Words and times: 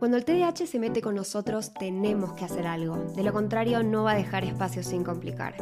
Cuando 0.00 0.16
el 0.16 0.24
TDAH 0.24 0.66
se 0.66 0.78
mete 0.78 1.02
con 1.02 1.14
nosotros, 1.14 1.74
tenemos 1.74 2.32
que 2.32 2.46
hacer 2.46 2.66
algo. 2.66 2.96
De 3.14 3.22
lo 3.22 3.34
contrario, 3.34 3.82
no 3.82 4.04
va 4.04 4.12
a 4.12 4.16
dejar 4.16 4.44
espacio 4.44 4.82
sin 4.82 5.04
complicar. 5.04 5.54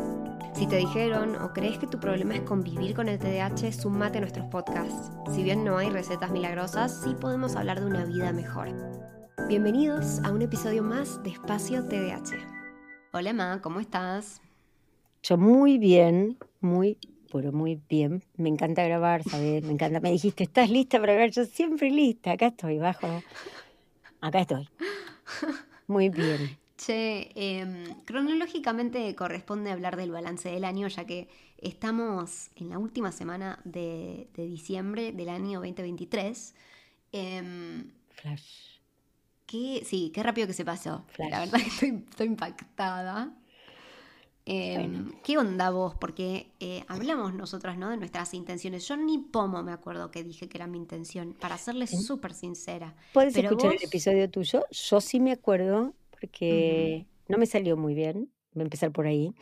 Si 0.55 0.69
te 0.69 0.77
dijeron 0.77 1.35
o 1.35 1.53
crees 1.53 1.77
que 1.79 1.89
tu 1.89 1.99
problema 1.99 2.37
es 2.37 2.43
convivir 2.43 2.95
con 2.95 3.09
el 3.09 3.19
TDAH, 3.19 3.73
sumate 3.73 4.19
a 4.19 4.21
nuestros 4.21 4.47
podcasts. 4.47 5.11
Si 5.35 5.43
bien 5.43 5.65
no 5.65 5.77
hay 5.77 5.91
recetas 5.91 6.31
milagrosas, 6.31 7.03
sí 7.03 7.17
podemos 7.21 7.57
hablar 7.57 7.81
de 7.81 7.87
una 7.87 8.05
vida 8.05 8.33
mejor. 8.33 8.69
Bienvenidos 9.49 10.21
a 10.21 10.31
un 10.31 10.43
episodio 10.43 10.85
más 10.85 11.21
de 11.25 11.31
Espacio 11.31 11.89
TDAH. 11.89 12.37
Hola, 13.13 13.33
Ma, 13.33 13.61
¿cómo 13.61 13.81
estás? 13.81 14.41
Yo 15.21 15.37
muy 15.37 15.79
bien, 15.79 16.39
muy, 16.61 16.97
pero 17.33 17.51
muy 17.51 17.83
bien. 17.89 18.23
Me 18.37 18.51
encanta 18.51 18.85
grabar, 18.85 19.25
¿sabes? 19.25 19.65
Me 19.65 19.73
encanta. 19.73 19.99
Me 19.99 20.13
dijiste, 20.13 20.45
¿estás 20.45 20.71
lista 20.71 21.01
para 21.01 21.15
grabar? 21.15 21.33
Yo 21.33 21.45
siempre 21.45 21.91
lista. 21.91 22.31
Acá 22.31 22.47
estoy, 22.47 22.79
bajo. 22.79 23.09
Acá 24.21 24.41
estoy. 24.41 24.69
Muy 25.87 26.09
bien. 26.09 26.59
Che, 26.77 27.31
em, 27.35 28.03
cronológicamente 28.05 29.15
corresponde 29.15 29.71
hablar 29.71 29.97
del 29.97 30.13
balance 30.13 30.49
del 30.49 30.65
año, 30.65 30.87
ya 30.89 31.05
que 31.05 31.29
estamos 31.59 32.51
en 32.57 32.71
la 32.71 32.79
última 32.79 33.11
semana 33.11 33.61
de, 33.65 34.29
diciembre 34.37 35.13
del 35.13 35.29
año 35.29 35.61
2023. 35.61 36.55
Em, 37.13 37.91
Flash. 38.11 38.79
Qué, 39.47 39.83
sí, 39.85 40.13
qué 40.15 40.23
rápido 40.23 40.47
que 40.47 40.53
se 40.53 40.65
pasó. 40.65 41.05
La 41.17 41.41
verdad 41.41 41.59
que 41.81 41.87
estoy 41.87 42.27
impactada. 42.27 43.35
Em, 44.51 45.13
¿Qué 45.23 45.37
onda 45.37 45.69
vos? 45.69 45.95
Porque 45.95 46.47
eh, 46.59 46.83
hablamos 46.89 47.35
nosotras, 47.35 47.77
¿no? 47.77 47.91
De 47.91 47.99
nuestras 47.99 48.33
intenciones. 48.33 48.89
Yo 48.89 48.97
ni 48.97 49.19
pomo 49.19 49.63
me 49.63 49.73
acuerdo 49.73 50.11
que 50.11 50.25
dije 50.25 50.49
que 50.49 50.57
era 50.57 50.67
mi 50.67 50.79
intención, 50.79 51.35
para 51.39 51.59
serles 51.59 51.91
súper 52.07 52.33
sincera. 52.33 52.97
Puedes 53.13 53.37
escuchar 53.37 53.75
el 53.75 53.85
episodio 53.85 54.31
tuyo. 54.31 54.65
Yo 54.71 55.03
sí 55.03 55.21
me 55.21 55.33
acuerdo, 55.33 55.93
porque 56.11 57.07
no 57.29 57.37
me 57.37 57.45
salió 57.45 57.77
muy 57.77 57.93
bien, 57.93 58.33
voy 58.55 58.63
a 58.63 58.65
empezar 58.65 58.91
por 58.91 59.07
ahí, 59.07 59.35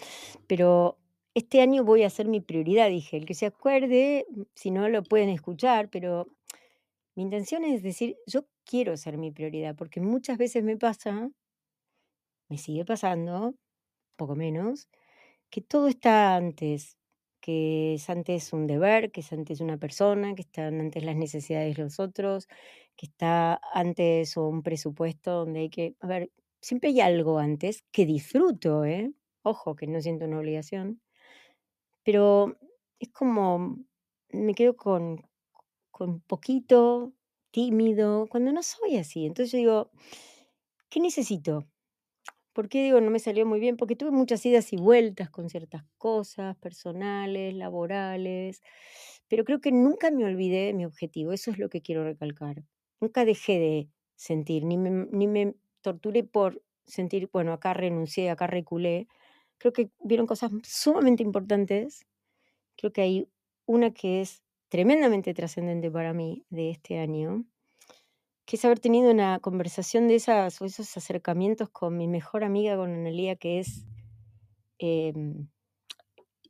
pero 0.48 0.98
este 1.34 1.60
año 1.60 1.84
voy 1.84 2.02
a 2.02 2.08
hacer 2.08 2.26
mi 2.26 2.40
prioridad, 2.40 2.88
dije. 2.88 3.16
El 3.16 3.26
que 3.26 3.34
se 3.34 3.46
acuerde, 3.46 4.26
si 4.56 4.72
no 4.72 4.88
lo 4.88 5.04
pueden 5.04 5.28
escuchar, 5.28 5.88
pero 5.88 6.26
mi 7.14 7.22
intención 7.22 7.64
es 7.64 7.84
decir, 7.84 8.16
yo 8.26 8.46
quiero 8.64 8.96
ser 8.96 9.18
mi 9.18 9.30
prioridad, 9.30 9.76
porque 9.76 10.00
muchas 10.00 10.36
veces 10.36 10.64
me 10.64 10.76
pasa, 10.76 11.30
me 12.48 12.58
sigue 12.58 12.84
pasando, 12.84 13.54
poco 14.16 14.34
menos, 14.36 14.88
que 15.50 15.60
todo 15.62 15.88
está 15.88 16.36
antes, 16.36 16.98
que 17.40 17.94
es 17.94 18.10
antes 18.10 18.52
un 18.52 18.66
deber, 18.66 19.12
que 19.12 19.20
es 19.20 19.32
antes 19.32 19.60
una 19.60 19.78
persona, 19.78 20.34
que 20.34 20.42
están 20.42 20.80
antes 20.80 21.04
las 21.04 21.16
necesidades 21.16 21.76
de 21.76 21.82
los 21.84 22.00
otros, 22.00 22.48
que 22.96 23.06
está 23.06 23.60
antes 23.72 24.36
un 24.36 24.62
presupuesto 24.62 25.32
donde 25.32 25.60
hay 25.60 25.70
que, 25.70 25.96
a 26.00 26.06
ver, 26.08 26.32
siempre 26.60 26.90
hay 26.90 27.00
algo 27.00 27.38
antes 27.38 27.84
que 27.92 28.06
disfruto, 28.06 28.84
¿eh? 28.84 29.12
Ojo, 29.42 29.76
que 29.76 29.86
no 29.86 30.00
siento 30.00 30.24
una 30.26 30.38
obligación, 30.40 31.00
pero 32.04 32.56
es 32.98 33.10
como, 33.10 33.76
me 34.30 34.54
quedo 34.54 34.76
con, 34.76 35.22
con 35.90 36.20
poquito, 36.20 37.12
tímido, 37.50 38.26
cuando 38.28 38.52
no 38.52 38.62
soy 38.62 38.96
así. 38.96 39.26
Entonces 39.26 39.52
yo 39.52 39.58
digo, 39.58 39.90
¿qué 40.90 41.00
necesito? 41.00 41.66
¿Por 42.56 42.70
qué 42.70 42.82
digo 42.82 43.02
no 43.02 43.10
me 43.10 43.18
salió 43.18 43.44
muy 43.44 43.60
bien? 43.60 43.76
Porque 43.76 43.96
tuve 43.96 44.10
muchas 44.12 44.46
idas 44.46 44.72
y 44.72 44.76
vueltas 44.78 45.28
con 45.28 45.50
ciertas 45.50 45.84
cosas 45.98 46.56
personales, 46.56 47.52
laborales, 47.52 48.62
pero 49.28 49.44
creo 49.44 49.60
que 49.60 49.72
nunca 49.72 50.10
me 50.10 50.24
olvidé 50.24 50.64
de 50.64 50.72
mi 50.72 50.86
objetivo, 50.86 51.34
eso 51.34 51.50
es 51.50 51.58
lo 51.58 51.68
que 51.68 51.82
quiero 51.82 52.02
recalcar. 52.02 52.64
Nunca 52.98 53.26
dejé 53.26 53.58
de 53.58 53.90
sentir, 54.14 54.64
ni 54.64 54.78
me, 54.78 55.06
ni 55.12 55.26
me 55.28 55.54
torturé 55.82 56.24
por 56.24 56.62
sentir, 56.86 57.28
bueno, 57.30 57.52
acá 57.52 57.74
renuncié, 57.74 58.30
acá 58.30 58.46
reculé. 58.46 59.06
Creo 59.58 59.74
que 59.74 59.90
vieron 60.02 60.26
cosas 60.26 60.50
sumamente 60.62 61.22
importantes. 61.22 62.06
Creo 62.78 62.90
que 62.90 63.02
hay 63.02 63.28
una 63.66 63.92
que 63.92 64.22
es 64.22 64.42
tremendamente 64.70 65.34
trascendente 65.34 65.90
para 65.90 66.14
mí 66.14 66.46
de 66.48 66.70
este 66.70 67.00
año, 67.00 67.44
que 68.46 68.56
es 68.56 68.64
haber 68.64 68.78
tenido 68.78 69.10
una 69.10 69.40
conversación 69.40 70.06
de 70.08 70.14
esas, 70.14 70.60
o 70.62 70.64
esos 70.64 70.96
acercamientos 70.96 71.68
con 71.68 71.96
mi 71.96 72.06
mejor 72.06 72.44
amiga, 72.44 72.76
con 72.76 72.94
Analia, 72.94 73.34
que 73.36 73.58
es 73.58 73.84
em, 74.78 75.48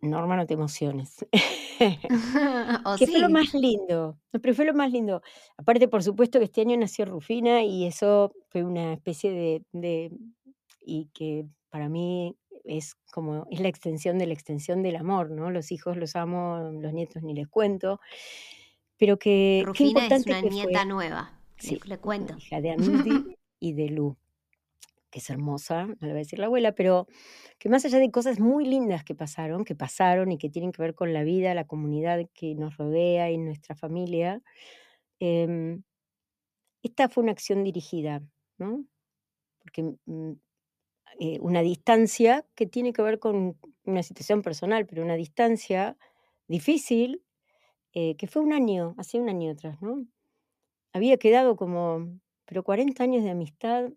Norma, 0.02 0.36
no 0.36 0.46
te 0.46 0.54
emociones. 0.54 1.26
que 2.98 3.06
fue 3.06 3.18
lo 3.18 3.30
más 3.30 3.54
lindo, 3.54 4.18
pero 4.30 4.54
fue 4.54 4.66
lo 4.66 4.74
más 4.74 4.92
lindo. 4.92 5.22
Aparte, 5.56 5.88
por 5.88 6.02
supuesto 6.02 6.38
que 6.38 6.46
este 6.46 6.60
año 6.60 6.76
nació 6.76 7.06
Rufina 7.06 7.62
y 7.62 7.86
eso 7.86 8.32
fue 8.48 8.62
una 8.62 8.92
especie 8.92 9.30
de, 9.30 9.62
de 9.72 10.12
y 10.80 11.06
que 11.12 11.46
para 11.70 11.88
mí 11.88 12.36
es 12.64 12.94
como, 13.12 13.46
es 13.50 13.60
la 13.60 13.68
extensión 13.68 14.18
de 14.18 14.26
la 14.26 14.34
extensión 14.34 14.82
del 14.82 14.96
amor, 14.96 15.30
¿no? 15.30 15.50
Los 15.50 15.72
hijos 15.72 15.96
los 15.96 16.16
amo, 16.16 16.70
los 16.72 16.92
nietos 16.92 17.22
ni 17.22 17.34
les 17.34 17.48
cuento, 17.48 18.00
pero 18.96 19.18
que... 19.18 19.62
Rufina 19.64 20.06
es 20.06 20.26
una 20.26 20.40
nieta 20.40 20.84
nueva. 20.84 21.35
Sí, 21.58 21.78
le 21.84 21.98
cuento. 21.98 22.36
Hija 22.38 22.60
de 22.60 22.70
Andy 22.70 23.36
y 23.60 23.72
de 23.72 23.88
Lu, 23.88 24.16
que 25.10 25.20
es 25.20 25.30
hermosa, 25.30 25.86
no 25.86 25.96
le 26.00 26.08
voy 26.08 26.16
a 26.16 26.24
decir 26.24 26.38
la 26.38 26.46
abuela, 26.46 26.72
pero 26.72 27.06
que 27.58 27.68
más 27.68 27.84
allá 27.84 27.98
de 27.98 28.10
cosas 28.10 28.38
muy 28.40 28.66
lindas 28.66 29.04
que 29.04 29.14
pasaron, 29.14 29.64
que 29.64 29.74
pasaron 29.74 30.32
y 30.32 30.38
que 30.38 30.50
tienen 30.50 30.72
que 30.72 30.82
ver 30.82 30.94
con 30.94 31.12
la 31.12 31.24
vida, 31.24 31.54
la 31.54 31.66
comunidad 31.66 32.28
que 32.34 32.54
nos 32.54 32.76
rodea 32.76 33.30
y 33.30 33.38
nuestra 33.38 33.74
familia, 33.74 34.42
em, 35.20 35.82
esta 36.82 37.08
fue 37.08 37.22
una 37.22 37.32
acción 37.32 37.64
dirigida, 37.64 38.22
¿no? 38.58 38.84
Porque 39.60 39.82
mm, 40.06 40.32
eh, 41.18 41.38
una 41.40 41.62
distancia 41.62 42.46
que 42.54 42.66
tiene 42.66 42.92
que 42.92 43.02
ver 43.02 43.18
con 43.18 43.58
una 43.84 44.02
situación 44.02 44.42
personal, 44.42 44.86
pero 44.86 45.02
una 45.02 45.14
distancia 45.14 45.96
difícil, 46.48 47.22
eh, 47.94 48.16
que 48.16 48.26
fue 48.26 48.42
un 48.42 48.52
año, 48.52 48.94
hace 48.98 49.18
un 49.18 49.28
año 49.28 49.52
atrás, 49.52 49.80
¿no? 49.80 50.06
Había 50.92 51.16
quedado 51.16 51.56
como, 51.56 52.18
pero 52.44 52.62
40 52.62 53.02
años 53.02 53.24
de 53.24 53.30
amistad 53.30 53.90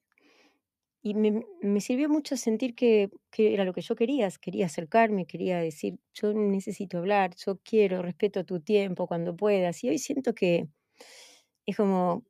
y 1.01 1.13
me, 1.13 1.81
sirvió 1.81 2.09
mucho 2.09 2.35
sentir 2.35 2.75
que, 2.75 3.09
era 3.37 3.63
lo 3.63 3.73
que 3.73 3.81
yo 3.81 3.95
quería, 3.95 4.29
quería 4.41 4.65
acercarme, 4.65 5.25
quería 5.25 5.59
decir, 5.59 5.97
yo 6.13 6.33
necesito 6.33 6.97
hablar, 6.97 7.35
yo 7.35 7.57
quiero, 7.63 8.01
respeto 8.01 8.43
tu 8.45 8.59
tiempo 8.59 9.07
cuando 9.07 9.35
puedas. 9.35 9.83
Y 9.83 9.89
hoy 9.89 9.97
siento 9.97 10.35
que 10.35 10.67
es 11.65 11.77
como 11.77 12.25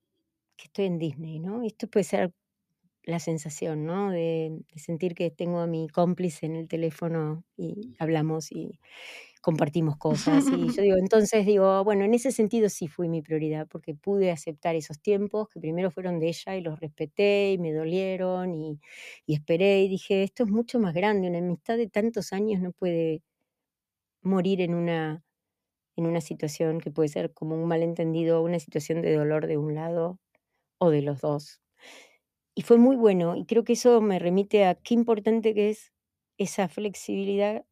que 0.56 0.66
estoy 0.66 0.86
en 0.86 1.00
Disney, 1.00 1.40
¿no? 1.40 1.64
Esto 1.64 1.88
puede 1.88 2.04
ser 2.04 2.32
la 3.04 3.20
sensación, 3.20 3.86
¿no? 3.86 4.12
De, 4.12 4.52
de 4.72 4.80
sentir 4.80 5.16
que 5.16 5.32
tengo 5.32 5.60
a 5.60 5.68
mi 5.68 5.88
cómplice 5.90 6.46
en 6.46 6.56
el 6.56 6.68
teléfono 6.68 7.44
y 7.58 7.96
hablamos 7.98 8.52
y, 8.52 8.80
compartimos 9.42 9.98
cosas. 9.98 10.52
Y 10.52 10.70
yo 10.72 10.82
digo, 10.84 10.98
entonces 10.98 11.46
digo, 11.46 11.84
bueno, 11.84 12.06
en 12.06 12.14
ese 12.14 12.32
sentido 12.32 12.70
sí 12.70 12.88
fui 12.88 13.10
mi 13.10 13.22
prioridad, 13.22 13.68
porque 13.68 13.96
pude 13.96 14.32
aceptar 14.32 14.76
esos 14.76 15.00
tiempos 15.02 15.48
que 15.50 15.60
primero 15.60 15.92
fueron 15.92 16.20
de 16.20 16.30
ella 16.30 16.56
y 16.56 16.62
los 16.62 16.80
respeté 16.80 17.54
y 17.54 17.58
me 17.58 17.74
dolieron 17.74 18.54
y, 18.54 18.80
esperé 19.28 19.82
y 19.84 19.90
dije, 19.90 20.24
esto 20.24 20.44
es 20.44 20.50
mucho 20.50 20.80
más 20.80 20.94
grande, 20.94 21.30
una 21.30 21.40
amistad 21.40 21.78
de 21.78 21.88
tantos 21.90 22.34
años 22.34 22.62
no 22.62 22.72
puede 22.72 23.22
morir 24.22 24.62
en 24.62 24.74
una, 24.76 25.24
en 25.98 26.08
una 26.08 26.22
situación 26.22 26.80
que 26.82 26.92
puede 26.92 27.10
ser 27.10 27.34
como 27.34 27.56
un 27.56 27.68
malentendido, 27.68 28.44
una 28.44 28.60
situación 28.60 29.02
de 29.02 29.16
dolor 29.16 29.48
de 29.48 29.58
un 29.58 29.76
lado 29.76 30.20
o 30.80 30.90
de 30.92 31.02
los 31.04 31.22
dos. 31.22 31.62
Y 32.56 32.64
fue 32.64 32.78
muy 32.78 32.96
bueno 32.96 33.36
y 33.36 33.46
creo 33.46 33.64
que 33.64 33.74
eso 33.74 34.02
me 34.02 34.20
remite 34.20 34.66
a 34.66 34.76
qué 34.76 34.94
importante 34.94 35.54
que 35.54 35.70
es 35.72 35.94
esa 36.38 36.68
flexibilidad 36.70 37.66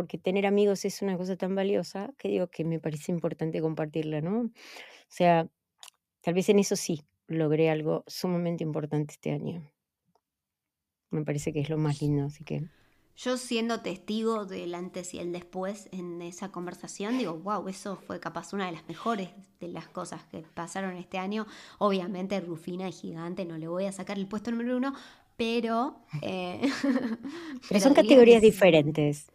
porque 0.00 0.16
tener 0.16 0.46
amigos 0.46 0.86
es 0.86 1.02
una 1.02 1.18
cosa 1.18 1.36
tan 1.36 1.54
valiosa 1.54 2.10
que 2.16 2.28
digo 2.28 2.46
que 2.46 2.64
me 2.64 2.80
parece 2.80 3.12
importante 3.12 3.60
compartirla, 3.60 4.22
¿no? 4.22 4.40
O 4.40 4.50
sea, 5.08 5.46
tal 6.22 6.32
vez 6.32 6.48
en 6.48 6.58
eso 6.58 6.74
sí 6.74 7.02
logré 7.26 7.68
algo 7.68 8.02
sumamente 8.06 8.64
importante 8.64 9.12
este 9.12 9.30
año. 9.30 9.70
Me 11.10 11.22
parece 11.22 11.52
que 11.52 11.60
es 11.60 11.68
lo 11.68 11.76
más 11.76 12.00
lindo, 12.00 12.24
así 12.24 12.44
que... 12.44 12.64
Yo 13.14 13.36
siendo 13.36 13.82
testigo 13.82 14.46
del 14.46 14.74
antes 14.74 15.12
y 15.12 15.18
el 15.18 15.32
después 15.32 15.90
en 15.92 16.22
esa 16.22 16.50
conversación, 16.50 17.18
digo, 17.18 17.34
wow, 17.34 17.68
eso 17.68 17.96
fue 17.96 18.20
capaz 18.20 18.54
una 18.54 18.64
de 18.64 18.72
las 18.72 18.88
mejores 18.88 19.28
de 19.60 19.68
las 19.68 19.86
cosas 19.86 20.24
que 20.30 20.38
pasaron 20.54 20.96
este 20.96 21.18
año. 21.18 21.46
Obviamente 21.78 22.40
Rufina 22.40 22.88
es 22.88 22.98
gigante, 22.98 23.44
no 23.44 23.58
le 23.58 23.68
voy 23.68 23.84
a 23.84 23.92
sacar 23.92 24.16
el 24.16 24.26
puesto 24.26 24.50
número 24.50 24.78
uno, 24.78 24.94
pero... 25.36 26.00
Eh, 26.22 26.62
pero, 27.68 27.80
son 27.80 27.92
categorías 27.92 28.40
diferentes. 28.40 29.26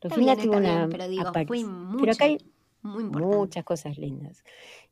Rufina 0.00 0.36
tuvo 0.36 0.56
una 0.56 0.88
pero 0.90 1.08
digo, 1.08 1.32
pero 1.32 2.12
acá 2.12 2.24
hay 2.24 2.38
muchas 2.82 3.64
cosas 3.64 3.98
lindas. 3.98 4.44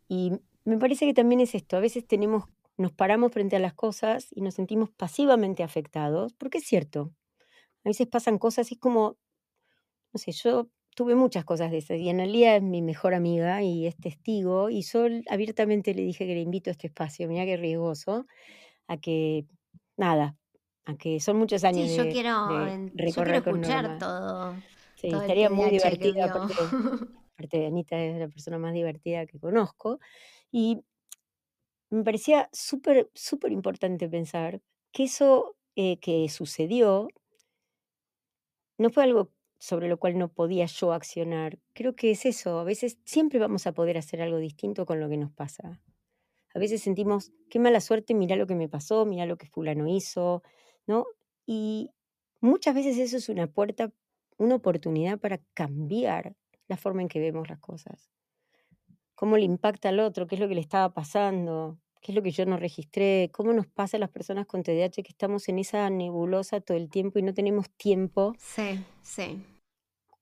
Y 0.09 0.33
me 0.65 0.79
parece 0.79 1.07
que 1.07 1.15
también 1.15 1.41
es 1.41 1.55
esto, 1.55 1.77
a 1.77 1.81
veces 1.81 2.07
tenemos, 2.07 2.45
nos 2.77 2.93
paramos 2.93 3.33
frente 3.33 3.57
a 3.57 3.61
las 3.61 3.75
cosas 3.75 4.29
y 4.31 4.41
nos 4.41 4.55
sentimos 4.55 4.91
pasivamente 4.91 5.63
afectados, 5.63 6.35
porque 6.35 6.59
es 6.59 6.65
cierto, 6.65 7.13
a 7.85 7.89
veces 7.89 8.09
pasan 8.09 8.39
cosas 8.39 8.71
y 8.73 8.75
es 8.75 8.81
como, 8.81 9.17
no 10.13 10.19
sé, 10.19 10.33
yo 10.33 10.69
tuve 10.97 11.15
muchas 11.15 11.45
cosas 11.45 11.71
de 11.71 11.79
esas. 11.79 11.99
Y 11.99 12.09
Analia 12.09 12.57
es 12.57 12.63
mi 12.63 12.83
mejor 12.83 13.15
amiga 13.15 13.63
y 13.63 13.87
es 13.87 13.97
testigo. 13.97 14.71
Y 14.71 14.83
Sol 14.83 15.23
abiertamente 15.29 15.95
le 15.95 16.03
dije 16.03 16.27
que 16.27 16.35
le 16.35 16.41
invito 16.41 16.71
a 16.71 16.73
este 16.73 16.89
espacio, 16.89 17.29
mira 17.29 17.45
qué 17.45 17.57
riesgoso, 17.57 18.27
a 18.89 18.97
que, 18.97 19.45
nada, 19.97 20.37
a 20.87 20.97
que 20.97 21.21
son 21.21 21.37
muchos 21.37 21.65
años 21.65 21.91
sí, 21.91 21.97
yo 21.97 22.09
quiero, 22.09 22.49
yo 22.95 23.15
quiero 23.15 23.35
escuchar 23.35 23.99
todo. 23.99 24.55
Sí, 25.07 25.13
estaría 25.17 25.51
muy 25.51 25.71
divertida. 25.71 26.25
Aparte, 26.25 26.55
aparte 27.37 27.59
de 27.59 27.67
Anita 27.67 27.97
es 28.03 28.19
la 28.19 28.29
persona 28.29 28.59
más 28.59 28.75
divertida 28.75 29.27
que 29.27 29.39
conozco. 29.39 30.01
Y 30.51 30.83
me 31.91 32.03
parecía 32.03 32.49
súper, 32.53 33.11
súper 33.15 33.53
importante 33.53 34.09
pensar 34.09 34.61
que 34.93 35.05
eso 35.05 35.57
eh, 35.77 35.99
que 36.01 36.29
sucedió 36.29 37.09
no 38.79 38.91
fue 38.91 39.05
algo 39.05 39.33
sobre 39.59 39.89
lo 39.89 39.99
cual 39.99 40.19
no 40.19 40.29
podía 40.33 40.67
yo 40.67 40.93
accionar. 40.93 41.59
Creo 41.73 41.95
que 41.97 42.11
es 42.11 42.27
eso, 42.27 42.59
a 42.59 42.65
veces 42.65 42.99
siempre 43.05 43.39
vamos 43.39 43.67
a 43.67 43.73
poder 43.73 43.97
hacer 43.99 44.21
algo 44.21 44.39
distinto 44.39 44.85
con 44.87 45.01
lo 45.01 45.09
que 45.09 45.17
nos 45.17 45.33
pasa. 45.33 45.81
A 46.55 46.59
veces 46.59 46.83
sentimos, 46.83 47.33
qué 47.51 47.59
mala 47.59 47.81
suerte, 47.81 48.15
mira 48.15 48.37
lo 48.37 48.47
que 48.47 48.55
me 48.55 48.69
pasó, 48.69 49.07
mira 49.07 49.27
lo 49.27 49.39
que 49.39 49.47
fulano 49.47 49.89
hizo, 49.89 50.43
¿no? 50.87 51.07
Y 51.47 51.91
muchas 52.41 52.75
veces 52.75 52.99
eso 52.99 53.19
es 53.19 53.29
una 53.29 53.47
puerta, 53.47 53.93
una 54.39 54.57
oportunidad 54.57 55.19
para 55.19 55.39
cambiar 55.55 56.35
la 56.69 56.77
forma 56.77 57.03
en 57.03 57.09
que 57.09 57.21
vemos 57.21 57.49
las 57.49 57.59
cosas. 57.59 58.11
Cómo 59.15 59.37
le 59.37 59.45
impacta 59.45 59.89
al 59.89 60.01
otro, 60.01 60.27
qué 60.27 60.35
es 60.35 60.41
lo 60.41 60.49
que 60.49 60.55
le 60.55 60.61
estaba 60.61 60.93
pasando, 60.93 61.79
qué 62.03 62.13
es 62.13 62.17
lo 62.17 62.23
que 62.23 62.31
yo 62.31 62.45
no 62.45 62.57
registré, 62.57 63.31
cómo 63.33 63.53
nos 63.53 63.67
pasa 63.67 63.97
a 63.97 64.01
las 64.01 64.11
personas 64.11 64.47
con 64.47 64.63
TDAH 64.63 65.03
que 65.03 65.09
estamos 65.09 65.49
en 65.49 65.59
esa 65.59 65.89
nebulosa 65.91 66.61
todo 66.61 66.77
el 66.77 66.91
tiempo 66.91 67.19
y 67.19 67.23
no 67.23 67.35
tenemos 67.35 67.71
tiempo. 67.71 68.35
Sí, 68.39 68.81
sí. 69.03 69.43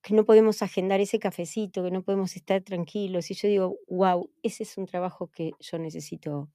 Que 0.00 0.14
no 0.14 0.24
podemos 0.24 0.62
agendar 0.62 1.00
ese 1.00 1.18
cafecito, 1.18 1.82
que 1.82 1.90
no 1.90 2.02
podemos 2.02 2.36
estar 2.36 2.62
tranquilos. 2.62 3.30
Y 3.30 3.34
yo 3.34 3.48
digo, 3.48 3.76
wow, 3.88 4.30
ese 4.42 4.62
es 4.62 4.76
un 4.78 4.86
trabajo 4.86 5.28
que 5.28 5.52
yo 5.60 5.78
necesito 5.78 6.50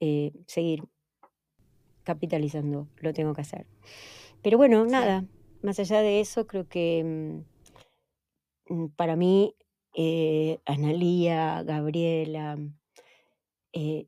eh, 0.00 0.32
seguir 0.46 0.84
capitalizando, 2.02 2.88
lo 3.00 3.12
tengo 3.12 3.34
que 3.34 3.42
hacer. 3.42 3.66
Pero 4.42 4.56
bueno, 4.56 4.86
nada, 4.86 5.24
más 5.62 5.78
allá 5.78 6.00
de 6.02 6.20
eso, 6.20 6.46
creo 6.46 6.68
que 6.68 7.44
mm, 8.68 8.88
para 8.96 9.16
mí, 9.16 9.54
eh, 9.94 10.60
Analía, 10.66 11.62
Gabriela, 11.64 12.58
eh, 13.72 14.06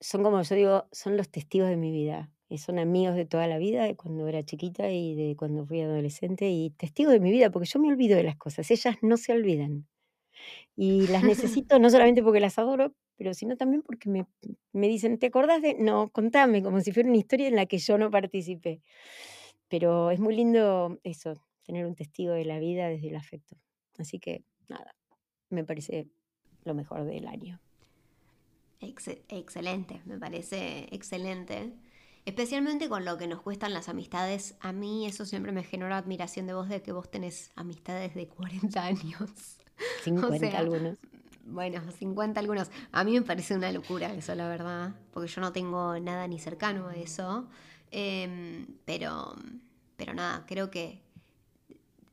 son 0.00 0.22
como 0.22 0.42
yo 0.42 0.54
digo, 0.56 0.88
son 0.92 1.16
los 1.16 1.30
testigos 1.30 1.68
de 1.68 1.76
mi 1.76 1.90
vida. 1.92 2.30
Y 2.48 2.58
son 2.58 2.78
amigos 2.78 3.14
de 3.16 3.24
toda 3.24 3.46
la 3.46 3.56
vida, 3.56 3.84
de 3.84 3.96
cuando 3.96 4.28
era 4.28 4.44
chiquita 4.44 4.90
y 4.90 5.14
de 5.14 5.36
cuando 5.36 5.64
fui 5.64 5.80
adolescente, 5.80 6.50
y 6.50 6.70
testigos 6.70 7.14
de 7.14 7.20
mi 7.20 7.30
vida, 7.30 7.50
porque 7.50 7.66
yo 7.66 7.80
me 7.80 7.88
olvido 7.88 8.14
de 8.16 8.24
las 8.24 8.36
cosas, 8.36 8.70
ellas 8.70 8.96
no 9.00 9.16
se 9.16 9.32
olvidan. 9.32 9.86
Y 10.76 11.06
las 11.08 11.22
necesito 11.60 11.78
no 11.78 11.90
solamente 11.90 12.22
porque 12.22 12.40
las 12.40 12.58
adoro, 12.58 12.94
pero 13.16 13.34
sino 13.34 13.56
también 13.56 13.82
porque 13.82 14.10
me, 14.10 14.26
me 14.72 14.88
dicen, 14.88 15.18
¿te 15.18 15.26
acordás 15.26 15.62
de...? 15.62 15.76
No, 15.78 16.10
contame, 16.10 16.62
como 16.62 16.80
si 16.80 16.92
fuera 16.92 17.08
una 17.08 17.18
historia 17.18 17.48
en 17.48 17.56
la 17.56 17.66
que 17.66 17.78
yo 17.78 17.96
no 17.98 18.10
participé. 18.10 18.82
Pero 19.72 20.10
es 20.10 20.20
muy 20.20 20.36
lindo 20.36 21.00
eso, 21.02 21.32
tener 21.64 21.86
un 21.86 21.94
testigo 21.94 22.34
de 22.34 22.44
la 22.44 22.58
vida 22.58 22.88
desde 22.88 23.08
el 23.08 23.16
afecto. 23.16 23.56
Así 23.96 24.18
que, 24.18 24.44
nada, 24.68 24.94
me 25.48 25.64
parece 25.64 26.10
lo 26.64 26.74
mejor 26.74 27.04
del 27.06 27.26
año 27.26 27.58
excelente, 29.28 30.00
me 30.04 30.18
parece 30.18 30.88
excelente. 30.90 31.72
Especialmente 32.24 32.88
con 32.88 33.04
lo 33.04 33.18
que 33.18 33.26
nos 33.26 33.40
cuestan 33.40 33.72
las 33.72 33.88
amistades. 33.88 34.56
A 34.60 34.72
mí 34.72 35.06
eso 35.06 35.24
siempre 35.24 35.50
me 35.50 35.64
genera 35.64 35.98
admiración 35.98 36.46
de 36.46 36.54
vos, 36.54 36.68
de 36.68 36.80
que 36.80 36.92
vos 36.92 37.10
tenés 37.10 37.50
amistades 37.56 38.14
de 38.14 38.28
40 38.28 38.84
años. 38.84 39.58
50 40.04 40.56
algunos. 40.56 40.98
Bueno, 41.44 41.82
50 41.90 42.38
algunos. 42.38 42.70
A 42.92 43.02
mí 43.02 43.14
me 43.14 43.22
parece 43.22 43.56
una 43.56 43.72
locura 43.72 44.14
eso, 44.14 44.34
la 44.36 44.48
verdad, 44.48 44.94
porque 45.12 45.28
yo 45.28 45.40
no 45.40 45.52
tengo 45.52 45.98
nada 45.98 46.28
ni 46.28 46.38
cercano 46.38 46.86
a 46.88 46.94
eso. 46.94 47.48
Em, 47.94 48.66
pero, 48.86 49.36
pero 49.96 50.14
nada, 50.14 50.44
creo 50.46 50.70
que 50.70 51.02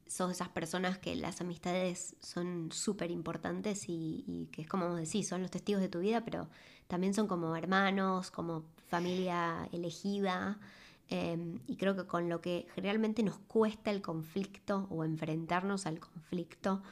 sos 0.07 0.31
esas 0.31 0.49
personas 0.49 0.97
que 0.97 1.15
las 1.15 1.39
amistades 1.39 2.17
son 2.19 2.69
súper 2.73 3.11
importantes 3.11 3.85
y, 3.87 4.49
que 4.51 4.63
es 4.63 4.67
como 4.67 4.95
decís, 4.95 5.27
son 5.27 5.41
los 5.41 5.51
testigos 5.51 5.81
de 5.81 5.87
tu 5.87 5.99
vida, 5.99 6.25
pero 6.25 6.49
también 6.87 7.13
son 7.13 7.27
como 7.27 7.55
hermanos, 7.55 8.29
como 8.29 8.65
familia 8.87 9.69
elegida. 9.71 10.59
Em, 11.07 11.59
y 11.65 11.77
creo 11.77 11.95
que 11.95 12.05
con 12.05 12.27
lo 12.27 12.41
que 12.41 12.67
generalmente 12.75 13.23
nos 13.23 13.39
cuesta 13.39 13.89
el 13.89 14.01
conflicto 14.01 14.87
o 14.89 15.05
enfrentarnos 15.05 15.85
al 15.85 15.99
conflicto, 15.99 16.83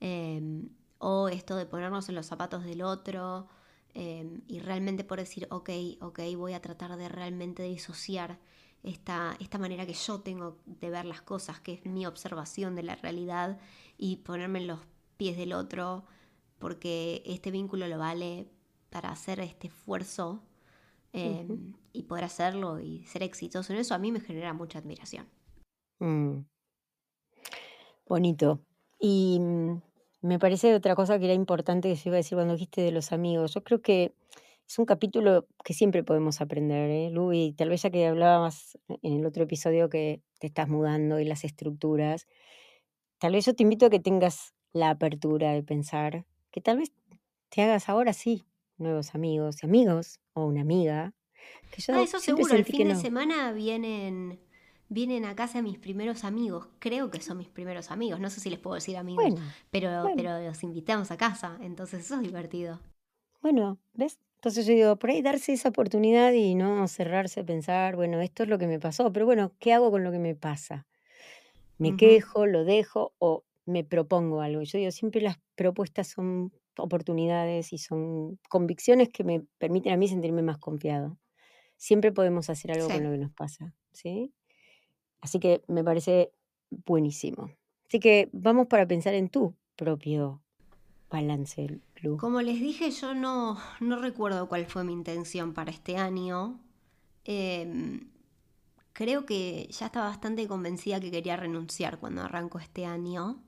em, 0.00 0.68
o 0.98 1.28
esto 1.28 1.56
de 1.56 1.66
ponernos 1.66 2.08
en 2.08 2.16
los 2.16 2.26
zapatos 2.26 2.64
del 2.64 2.82
otro 2.82 3.46
em, 3.94 4.42
y 4.46 4.60
realmente 4.60 5.04
por 5.04 5.18
decir, 5.18 5.46
ok, 5.50 5.70
ok, 6.00 6.20
voy 6.36 6.54
a 6.54 6.62
tratar 6.62 6.96
de 6.96 7.08
realmente 7.08 7.62
disociar 7.62 8.38
esta, 8.82 9.36
esta 9.40 9.58
manera 9.58 9.86
que 9.86 9.94
yo 9.94 10.20
tengo 10.20 10.58
de 10.66 10.90
ver 10.90 11.04
las 11.04 11.22
cosas, 11.22 11.60
que 11.60 11.74
es 11.74 11.86
mi 11.86 12.06
observación 12.06 12.74
de 12.74 12.82
la 12.82 12.96
realidad 12.96 13.58
y 13.96 14.16
ponerme 14.16 14.60
en 14.60 14.66
los 14.66 14.80
pies 15.16 15.36
del 15.36 15.52
otro, 15.52 16.04
porque 16.58 17.22
este 17.26 17.50
vínculo 17.50 17.86
lo 17.86 17.98
vale 17.98 18.48
para 18.90 19.10
hacer 19.10 19.40
este 19.40 19.68
esfuerzo 19.68 20.42
em, 21.12 21.74
y 21.92 22.02
poder 22.04 22.24
hacerlo 22.24 22.80
y 22.80 23.04
ser 23.04 23.22
exitoso 23.22 23.72
en 23.72 23.78
eso, 23.78 23.94
a 23.94 23.98
mí 23.98 24.10
me 24.10 24.20
genera 24.20 24.52
mucha 24.52 24.78
admiración. 24.78 25.26
Mm. 25.98 26.44
Bonito. 28.06 28.60
Y 28.98 29.38
mm, 29.40 29.82
me 30.22 30.38
parece 30.38 30.74
otra 30.74 30.94
cosa 30.94 31.18
que 31.18 31.26
era 31.26 31.34
importante 31.34 31.88
que 31.88 31.96
se 31.96 32.08
iba 32.08 32.16
a 32.16 32.18
decir 32.18 32.36
cuando 32.36 32.54
dijiste 32.54 32.80
de 32.80 32.92
los 32.92 33.12
amigos. 33.12 33.54
Yo 33.54 33.62
creo 33.62 33.82
que 33.82 34.14
es 34.66 34.78
un 34.78 34.86
capítulo 34.86 35.46
que 35.64 35.74
siempre 35.74 36.04
podemos 36.04 36.40
aprender, 36.40 36.90
¿eh, 36.90 37.10
Lu? 37.10 37.32
Y 37.32 37.52
tal 37.52 37.68
vez 37.68 37.82
ya 37.82 37.90
que 37.90 38.06
hablabas 38.06 38.78
en 39.02 39.18
el 39.18 39.26
otro 39.26 39.42
episodio 39.42 39.90
que 39.90 40.22
te 40.38 40.46
estás 40.46 40.68
mudando 40.68 41.18
y 41.18 41.24
las 41.24 41.44
estructuras, 41.44 42.28
tal 43.18 43.32
vez 43.32 43.44
yo 43.44 43.54
te 43.54 43.64
invito 43.64 43.86
a 43.86 43.90
que 43.90 44.00
tengas 44.00 44.54
la 44.72 44.90
apertura 44.90 45.52
de 45.52 45.62
pensar 45.62 46.24
que 46.50 46.60
tal 46.60 46.78
vez 46.78 46.92
te 47.48 47.62
hagas 47.62 47.88
ahora 47.88 48.12
sí 48.12 48.46
nuevos 48.78 49.14
amigos 49.14 49.62
y 49.62 49.66
amigos 49.66 50.20
o 50.34 50.46
una 50.46 50.62
amiga. 50.62 51.12
Que 51.72 51.82
yo 51.82 51.94
ah, 51.94 52.02
eso 52.02 52.20
seguro, 52.20 52.54
el 52.54 52.64
fin 52.64 52.88
de 52.88 52.94
semana 52.94 53.52
vienen 53.52 54.38
vienen 54.92 55.24
a 55.24 55.34
casa 55.34 55.62
mis 55.62 55.78
primeros 55.78 56.24
amigos. 56.24 56.68
Creo 56.78 57.10
que 57.10 57.20
son 57.20 57.38
mis 57.38 57.48
primeros 57.48 57.90
amigos. 57.90 58.20
No 58.20 58.30
sé 58.30 58.40
si 58.40 58.50
les 58.50 58.58
puedo 58.58 58.74
decir 58.74 58.96
amigos, 58.96 59.40
pero, 59.70 60.10
pero 60.14 60.40
los 60.40 60.62
invitamos 60.62 61.10
a 61.10 61.16
casa. 61.16 61.58
Entonces 61.60 62.04
eso 62.04 62.16
es 62.16 62.22
divertido. 62.22 62.80
Bueno, 63.40 63.78
¿ves? 63.94 64.18
Entonces 64.36 64.66
yo 64.66 64.74
digo, 64.74 64.96
por 64.96 65.10
ahí 65.10 65.22
darse 65.22 65.52
esa 65.52 65.68
oportunidad 65.68 66.32
y 66.32 66.54
no 66.54 66.86
cerrarse 66.88 67.40
a 67.40 67.44
pensar, 67.44 67.96
bueno, 67.96 68.20
esto 68.20 68.42
es 68.42 68.48
lo 68.48 68.58
que 68.58 68.66
me 68.66 68.80
pasó, 68.80 69.12
pero 69.12 69.24
bueno, 69.24 69.52
¿qué 69.60 69.72
hago 69.72 69.90
con 69.90 70.02
lo 70.02 70.10
que 70.10 70.18
me 70.18 70.34
pasa? 70.34 70.86
¿Me 71.78 71.96
quejo, 71.96 72.46
lo 72.46 72.64
dejo 72.64 73.12
o 73.18 73.44
me 73.66 73.84
propongo 73.84 74.40
algo? 74.40 74.62
Yo 74.62 74.78
digo, 74.78 74.90
siempre 74.90 75.20
las 75.20 75.38
propuestas 75.54 76.08
son 76.08 76.52
oportunidades 76.76 77.72
y 77.72 77.78
son 77.78 78.38
convicciones 78.48 79.08
que 79.10 79.24
me 79.24 79.44
permiten 79.58 79.92
a 79.92 79.96
mí 79.96 80.08
sentirme 80.08 80.42
más 80.42 80.58
confiado. 80.58 81.18
Siempre 81.76 82.12
podemos 82.12 82.50
hacer 82.50 82.72
algo 82.72 82.88
con 82.88 83.02
lo 83.02 83.10
que 83.10 83.18
nos 83.18 83.32
pasa, 83.32 83.74
¿sí? 83.92 84.32
Así 85.22 85.40
que 85.40 85.62
me 85.68 85.82
parece 85.82 86.32
buenísimo. 86.70 87.50
Así 87.88 87.98
que 88.00 88.28
vamos 88.32 88.66
para 88.66 88.86
pensar 88.86 89.14
en 89.14 89.30
tu 89.30 89.54
propio 89.76 90.42
balance, 91.10 91.80
como 92.18 92.40
les 92.40 92.58
dije, 92.60 92.90
yo 92.90 93.14
no, 93.14 93.58
no 93.80 94.00
recuerdo 94.00 94.48
cuál 94.48 94.66
fue 94.66 94.82
mi 94.82 94.92
intención 94.92 95.52
para 95.52 95.70
este 95.70 95.96
año. 95.96 96.58
Em, 97.24 98.08
creo 98.92 99.24
que 99.24 99.68
ya 99.70 99.86
estaba 99.86 100.06
bastante 100.06 100.48
convencida 100.48 100.98
que 101.00 101.10
quería 101.10 101.36
renunciar 101.36 101.98
cuando 101.98 102.22
arranco 102.22 102.58
este 102.58 102.86
año. 102.86 103.42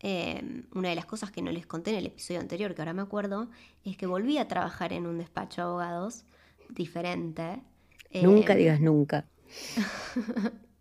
Em, 0.00 0.66
una 0.74 0.88
de 0.88 0.96
las 0.96 1.06
cosas 1.06 1.30
que 1.30 1.40
no 1.40 1.52
les 1.52 1.66
conté 1.66 1.90
en 1.90 1.98
el 1.98 2.06
episodio 2.06 2.40
anterior, 2.40 2.74
que 2.74 2.82
ahora 2.82 2.94
me 2.94 3.02
acuerdo, 3.02 3.48
es 3.84 3.96
que 3.96 4.06
volví 4.06 4.38
a 4.38 4.48
trabajar 4.48 4.92
en 4.92 5.06
un 5.06 5.18
despacho 5.18 5.60
de 5.60 5.66
abogados 5.68 6.24
diferente. 6.70 7.62
Nunca 8.12 8.54
em, 8.54 8.58
digas 8.58 8.80
nunca. 8.80 9.28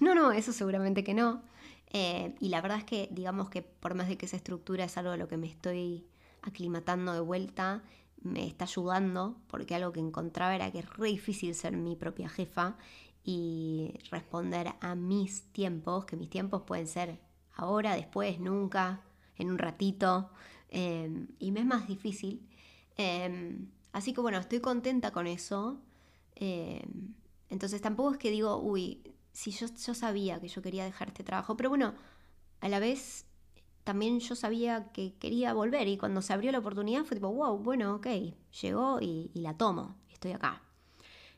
no, 0.00 0.14
no, 0.14 0.32
eso 0.32 0.52
seguramente 0.52 1.04
que 1.04 1.14
no. 1.14 1.42
Eh, 1.90 2.34
y 2.40 2.48
la 2.48 2.60
verdad 2.60 2.78
es 2.78 2.84
que, 2.84 3.08
digamos 3.12 3.48
que 3.50 3.62
por 3.62 3.94
más 3.94 4.08
de 4.08 4.18
que 4.18 4.26
esa 4.26 4.36
estructura 4.36 4.84
es 4.84 4.96
algo 4.98 5.12
de 5.12 5.18
lo 5.18 5.28
que 5.28 5.36
me 5.36 5.46
estoy 5.46 6.06
aclimatando 6.42 7.12
de 7.12 7.20
vuelta, 7.20 7.82
me 8.20 8.46
está 8.46 8.64
ayudando, 8.64 9.36
porque 9.48 9.74
algo 9.74 9.92
que 9.92 10.00
encontraba 10.00 10.54
era 10.54 10.70
que 10.70 10.80
es 10.80 10.96
re 10.96 11.08
difícil 11.08 11.54
ser 11.54 11.76
mi 11.76 11.96
propia 11.96 12.28
jefa 12.28 12.76
y 13.24 13.94
responder 14.10 14.74
a 14.80 14.94
mis 14.94 15.44
tiempos, 15.52 16.04
que 16.04 16.16
mis 16.16 16.30
tiempos 16.30 16.62
pueden 16.62 16.86
ser 16.86 17.20
ahora, 17.54 17.94
después, 17.94 18.40
nunca, 18.40 19.02
en 19.36 19.50
un 19.50 19.58
ratito, 19.58 20.30
em, 20.70 21.28
y 21.38 21.52
me 21.52 21.60
es 21.60 21.66
más 21.66 21.86
difícil. 21.88 22.46
Em, 22.96 23.68
así 23.92 24.12
que 24.12 24.20
bueno, 24.20 24.38
estoy 24.38 24.60
contenta 24.60 25.10
con 25.12 25.26
eso. 25.26 25.80
Em, 26.36 27.14
entonces 27.50 27.80
tampoco 27.80 28.12
es 28.12 28.18
que 28.18 28.30
digo, 28.30 28.58
uy, 28.58 29.02
si 29.38 29.52
yo, 29.52 29.68
yo 29.68 29.94
sabía 29.94 30.40
que 30.40 30.48
yo 30.48 30.62
quería 30.62 30.84
dejar 30.84 31.06
este 31.06 31.22
trabajo, 31.22 31.56
pero 31.56 31.68
bueno, 31.68 31.94
a 32.60 32.68
la 32.68 32.80
vez 32.80 33.24
también 33.84 34.18
yo 34.18 34.34
sabía 34.34 34.90
que 34.90 35.14
quería 35.14 35.54
volver 35.54 35.86
y 35.86 35.96
cuando 35.96 36.22
se 36.22 36.32
abrió 36.32 36.50
la 36.50 36.58
oportunidad 36.58 37.04
fue 37.04 37.18
tipo, 37.18 37.32
wow, 37.32 37.56
bueno, 37.56 37.94
ok, 37.94 38.08
llegó 38.60 39.00
y, 39.00 39.30
la 39.34 39.56
tomo, 39.56 39.94
estoy 40.10 40.32
acá. 40.32 40.60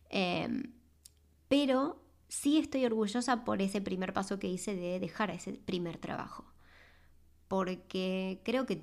Em, 0.08 0.72
pero 1.48 2.00
sí 2.26 2.56
estoy 2.56 2.86
orgullosa 2.86 3.44
por 3.44 3.60
ese 3.60 3.82
primer 3.82 4.14
paso 4.14 4.38
que 4.38 4.48
hice 4.48 4.74
de 4.74 4.98
dejar 4.98 5.30
ese 5.30 5.52
primer 5.52 5.98
trabajo, 5.98 6.50
porque 7.48 8.40
creo 8.46 8.64
que 8.64 8.82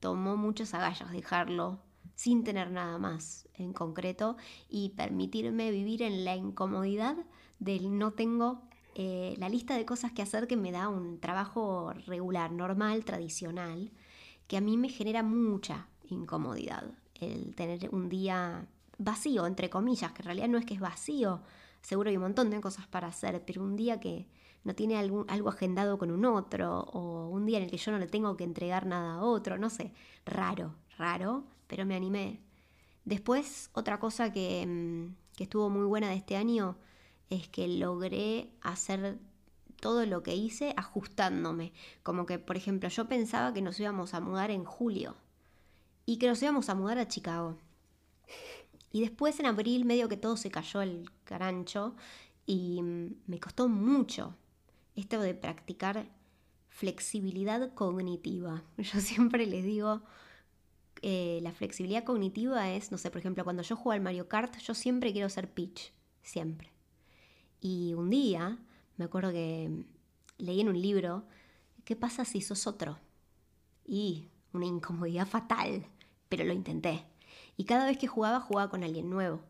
tomó 0.00 0.38
muchos 0.38 0.72
agallas 0.72 1.12
dejarlo 1.12 1.82
sin 2.14 2.42
tener 2.42 2.70
nada 2.70 2.96
más 2.96 3.50
en 3.52 3.74
concreto 3.74 4.38
y 4.70 4.94
permitirme 4.96 5.70
vivir 5.70 6.00
en 6.00 6.24
la 6.24 6.36
incomodidad 6.36 7.18
del 7.58 7.98
no 7.98 8.12
tengo 8.12 8.62
eh, 8.94 9.34
la 9.38 9.48
lista 9.48 9.76
de 9.76 9.84
cosas 9.84 10.12
que 10.12 10.22
hacer 10.22 10.46
que 10.46 10.56
me 10.56 10.72
da 10.72 10.88
un 10.88 11.20
trabajo 11.20 11.92
regular, 12.06 12.50
normal, 12.52 13.04
tradicional, 13.04 13.92
que 14.46 14.56
a 14.56 14.60
mí 14.60 14.76
me 14.76 14.88
genera 14.88 15.22
mucha 15.22 15.88
incomodidad 16.08 16.84
el 17.20 17.54
tener 17.54 17.90
un 17.92 18.08
día 18.08 18.66
vacío, 18.98 19.46
entre 19.46 19.70
comillas, 19.70 20.12
que 20.12 20.22
en 20.22 20.26
realidad 20.26 20.48
no 20.48 20.58
es 20.58 20.64
que 20.64 20.74
es 20.74 20.80
vacío, 20.80 21.42
seguro 21.82 22.10
hay 22.10 22.16
un 22.16 22.22
montón 22.22 22.50
de 22.50 22.60
cosas 22.60 22.86
para 22.86 23.08
hacer, 23.08 23.44
pero 23.46 23.62
un 23.62 23.76
día 23.76 24.00
que 24.00 24.28
no 24.64 24.74
tiene 24.74 24.96
algún, 24.96 25.24
algo 25.28 25.48
agendado 25.48 25.98
con 25.98 26.10
un 26.10 26.24
otro, 26.24 26.80
o 26.80 27.28
un 27.28 27.46
día 27.46 27.58
en 27.58 27.64
el 27.64 27.70
que 27.70 27.76
yo 27.76 27.92
no 27.92 27.98
le 27.98 28.06
tengo 28.06 28.36
que 28.36 28.44
entregar 28.44 28.86
nada 28.86 29.14
a 29.14 29.22
otro, 29.22 29.58
no 29.58 29.70
sé, 29.70 29.92
raro, 30.24 30.74
raro, 30.98 31.44
pero 31.66 31.84
me 31.86 31.94
animé. 31.94 32.40
Después, 33.04 33.70
otra 33.74 34.00
cosa 34.00 34.32
que, 34.32 34.66
mm, 34.66 35.36
que 35.36 35.44
estuvo 35.44 35.70
muy 35.70 35.84
buena 35.84 36.08
de 36.08 36.16
este 36.16 36.36
año 36.36 36.76
es 37.30 37.48
que 37.48 37.68
logré 37.68 38.50
hacer 38.60 39.18
todo 39.80 40.06
lo 40.06 40.22
que 40.22 40.34
hice 40.34 40.74
ajustándome. 40.76 41.72
Como 42.02 42.26
que, 42.26 42.38
por 42.38 42.56
ejemplo, 42.56 42.88
yo 42.88 43.08
pensaba 43.08 43.52
que 43.52 43.62
nos 43.62 43.78
íbamos 43.78 44.14
a 44.14 44.20
mudar 44.20 44.50
en 44.50 44.64
julio 44.64 45.16
y 46.06 46.18
que 46.18 46.28
nos 46.28 46.42
íbamos 46.42 46.68
a 46.68 46.74
mudar 46.74 46.98
a 46.98 47.08
Chicago. 47.08 47.56
Y 48.92 49.00
después 49.00 49.38
en 49.40 49.46
abril 49.46 49.84
medio 49.84 50.08
que 50.08 50.16
todo 50.16 50.36
se 50.36 50.50
cayó 50.50 50.80
el 50.80 51.10
carancho 51.24 51.96
y 52.46 52.80
me 53.26 53.40
costó 53.40 53.68
mucho 53.68 54.34
esto 54.94 55.20
de 55.20 55.34
practicar 55.34 56.08
flexibilidad 56.68 57.74
cognitiva. 57.74 58.62
Yo 58.78 59.00
siempre 59.00 59.46
les 59.46 59.64
digo, 59.64 60.02
eh, 61.02 61.40
la 61.42 61.52
flexibilidad 61.52 62.04
cognitiva 62.04 62.70
es, 62.70 62.90
no 62.92 62.98
sé, 62.98 63.10
por 63.10 63.18
ejemplo, 63.18 63.44
cuando 63.44 63.62
yo 63.62 63.76
juego 63.76 63.92
al 63.92 64.00
Mario 64.00 64.28
Kart, 64.28 64.56
yo 64.58 64.74
siempre 64.74 65.12
quiero 65.12 65.28
ser 65.28 65.52
pitch, 65.52 65.92
siempre. 66.22 66.75
Y 67.60 67.94
un 67.94 68.10
día, 68.10 68.58
me 68.96 69.04
acuerdo 69.04 69.32
que 69.32 69.84
leí 70.38 70.60
en 70.60 70.68
un 70.68 70.80
libro, 70.80 71.24
¿qué 71.84 71.96
pasa 71.96 72.24
si 72.24 72.40
sos 72.40 72.66
otro? 72.66 72.98
Y 73.84 74.28
una 74.52 74.66
incomodidad 74.66 75.26
fatal, 75.26 75.86
pero 76.28 76.44
lo 76.44 76.52
intenté. 76.52 77.04
Y 77.56 77.64
cada 77.64 77.86
vez 77.86 77.98
que 77.98 78.06
jugaba, 78.06 78.40
jugaba 78.40 78.70
con 78.70 78.84
alguien 78.84 79.10
nuevo. 79.10 79.40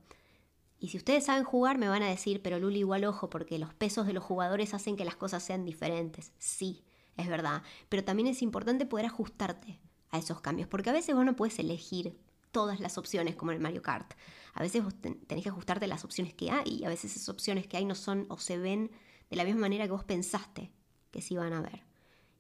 Y 0.79 0.89
si 0.89 0.99
ustedes 0.99 1.25
saben 1.25 1.45
jugar, 1.45 1.79
me 1.79 1.89
van 1.89 2.03
a 2.03 2.09
decir, 2.09 2.43
pero 2.43 2.59
Luli, 2.59 2.81
igual 2.81 3.05
ojo, 3.05 3.31
porque 3.31 3.59
los 3.59 3.73
pesos 3.75 4.07
de 4.07 4.13
los 4.13 4.23
jugadores 4.23 4.75
hacen 4.75 4.97
que 4.97 5.05
las 5.05 5.17
cosas 5.17 5.43
sean 5.43 5.65
diferentes. 5.65 6.33
Sí, 6.39 6.85
es 7.17 7.29
verdad. 7.29 7.63
Pero 7.89 8.05
también 8.05 8.29
es 8.29 8.43
importante 8.43 8.85
poder 8.87 9.07
ajustarte 9.07 9.81
a 10.11 10.19
esos 10.19 10.41
cambios, 10.41 10.69
porque 10.69 10.91
a 10.91 10.93
veces 10.93 11.15
vos 11.15 11.25
no 11.25 11.35
puedes 11.35 11.59
elegir 11.59 12.19
todas 12.57 12.81
las 12.81 12.97
opciones 12.97 13.37
como 13.37 13.51
en 13.51 13.57
el 13.57 13.63
Mario 13.63 13.83
Kart. 13.83 14.15
A 14.55 14.63
veces 14.63 14.83
vos 14.83 14.95
tenés 14.95 15.43
que 15.43 15.51
ajustarte 15.51 15.87
las 15.87 16.07
opciones 16.07 16.33
que 16.33 16.51
hay 16.51 16.79
y 16.81 16.85
a 16.85 16.89
veces 16.89 17.15
esas 17.15 17.29
opciones 17.29 17.67
que 17.67 17.77
hay 17.77 17.85
no 17.85 17.95
son 17.95 18.25
o 18.31 18.39
se 18.39 18.57
ven 18.57 18.91
de 19.29 19.37
la 19.37 19.45
misma 19.45 19.61
manera 19.61 19.85
que 19.85 19.91
vos 19.91 20.05
pensaste 20.05 20.73
que 21.11 21.21
se 21.21 21.35
iban 21.35 21.53
a 21.53 21.61
ver. 21.61 21.83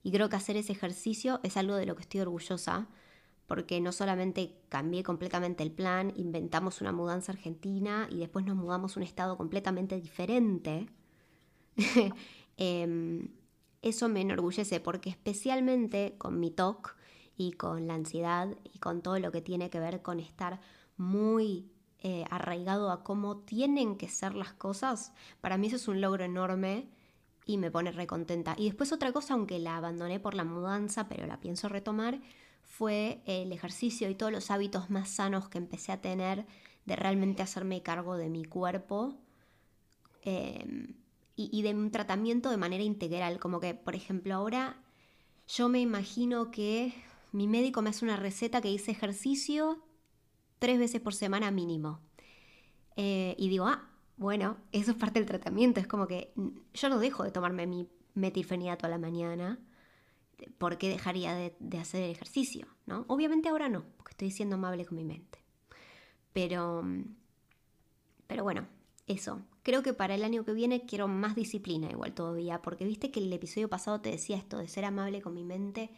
Y 0.02 0.12
creo 0.12 0.30
que 0.30 0.36
hacer 0.36 0.56
ese 0.56 0.72
ejercicio 0.72 1.38
es 1.42 1.58
algo 1.58 1.74
de 1.74 1.84
lo 1.84 1.96
que 1.96 2.00
estoy 2.00 2.20
orgullosa, 2.22 2.88
porque 3.46 3.78
no 3.82 3.92
solamente 3.92 4.56
cambié 4.70 5.02
completamente 5.02 5.62
el 5.62 5.70
plan, 5.70 6.14
inventamos 6.16 6.80
una 6.80 6.92
mudanza 6.92 7.32
argentina 7.32 8.08
y 8.10 8.16
después 8.16 8.46
nos 8.46 8.56
mudamos 8.56 8.96
a 8.96 9.00
un 9.00 9.04
estado 9.04 9.36
completamente 9.36 10.00
diferente. 10.00 10.88
Em, 12.58 13.28
eso 13.82 14.08
me 14.08 14.22
enorgullece 14.22 14.80
porque 14.80 15.10
especialmente 15.10 16.14
con 16.16 16.40
mi 16.40 16.50
TOC 16.50 16.96
y 17.36 17.52
con 17.52 17.86
la 17.86 17.94
ansiedad 17.94 18.48
y 18.72 18.78
con 18.78 19.02
todo 19.02 19.18
lo 19.18 19.30
que 19.32 19.42
tiene 19.42 19.70
que 19.70 19.80
ver 19.80 20.02
con 20.02 20.20
estar 20.20 20.60
muy 20.96 21.70
eh, 22.00 22.24
arraigado 22.30 22.90
a 22.90 23.02
cómo 23.02 23.38
tienen 23.38 23.96
que 23.96 24.08
ser 24.08 24.34
las 24.34 24.52
cosas, 24.52 25.12
para 25.40 25.58
mí 25.58 25.66
eso 25.66 25.76
es 25.76 25.88
un 25.88 26.00
logro 26.00 26.24
enorme 26.24 26.88
y 27.44 27.58
me 27.58 27.70
pone 27.70 27.92
recontenta. 27.92 28.54
Y 28.58 28.66
después 28.66 28.92
otra 28.92 29.12
cosa, 29.12 29.34
aunque 29.34 29.58
la 29.58 29.76
abandoné 29.76 30.20
por 30.20 30.34
la 30.34 30.44
mudanza, 30.44 31.08
pero 31.08 31.26
la 31.26 31.40
pienso 31.40 31.68
retomar, 31.68 32.20
fue 32.62 33.22
el 33.26 33.52
ejercicio 33.52 34.10
y 34.10 34.14
todos 34.14 34.32
los 34.32 34.50
hábitos 34.50 34.90
más 34.90 35.08
sanos 35.08 35.48
que 35.48 35.58
empecé 35.58 35.92
a 35.92 36.00
tener 36.00 36.46
de 36.84 36.96
realmente 36.96 37.42
hacerme 37.42 37.82
cargo 37.82 38.16
de 38.16 38.28
mi 38.28 38.44
cuerpo 38.44 39.14
em, 40.22 40.96
y, 41.36 41.48
y 41.52 41.62
de 41.62 41.74
un 41.74 41.90
tratamiento 41.90 42.50
de 42.50 42.56
manera 42.56 42.82
integral. 42.82 43.38
Como 43.38 43.60
que, 43.60 43.74
por 43.74 43.94
ejemplo, 43.94 44.34
ahora 44.34 44.76
yo 45.48 45.68
me 45.68 45.80
imagino 45.80 46.50
que 46.50 46.92
mi 47.36 47.46
médico 47.48 47.82
me 47.82 47.90
hace 47.90 48.04
una 48.04 48.16
receta 48.16 48.62
que 48.62 48.68
dice 48.68 48.92
ejercicio 48.92 49.78
tres 50.58 50.78
veces 50.78 51.02
por 51.02 51.14
semana 51.14 51.50
mínimo. 51.50 52.00
Eh, 52.96 53.34
y 53.38 53.50
digo, 53.50 53.66
ah, 53.66 53.90
bueno, 54.16 54.56
eso 54.72 54.92
es 54.92 54.96
parte 54.96 55.18
del 55.18 55.28
tratamiento. 55.28 55.78
Es 55.78 55.86
como 55.86 56.06
que 56.06 56.32
yo 56.72 56.88
no 56.88 56.98
dejo 56.98 57.24
de 57.24 57.30
tomarme 57.30 57.66
mi 57.66 57.90
metilfenidato 58.14 58.86
a 58.86 58.88
la 58.88 58.96
mañana. 58.96 59.60
¿Por 60.56 60.78
qué 60.78 60.88
dejaría 60.88 61.34
de, 61.34 61.78
hacer 61.78 62.04
el 62.04 62.10
ejercicio? 62.10 62.68
¿no? 62.86 63.04
Obviamente 63.08 63.50
ahora 63.50 63.68
no, 63.68 63.84
porque 63.98 64.12
estoy 64.12 64.30
siendo 64.30 64.56
amable 64.56 64.86
con 64.86 64.96
mi 64.96 65.04
mente. 65.04 65.38
Pero, 66.32 66.84
pero 68.26 68.44
bueno, 68.44 68.66
eso. 69.06 69.42
Creo 69.62 69.82
que 69.82 69.92
para 69.92 70.14
el 70.14 70.24
año 70.24 70.42
que 70.46 70.54
viene 70.54 70.86
quiero 70.86 71.06
más 71.06 71.34
disciplina 71.34 71.90
igual 71.90 72.14
todavía, 72.14 72.62
porque 72.62 72.86
viste 72.86 73.10
que 73.10 73.20
el 73.20 73.30
episodio 73.30 73.68
pasado 73.68 74.00
te 74.00 74.10
decía 74.10 74.38
esto 74.38 74.56
de 74.56 74.68
ser 74.68 74.86
amable 74.86 75.20
con 75.20 75.34
mi 75.34 75.44
mente 75.44 75.90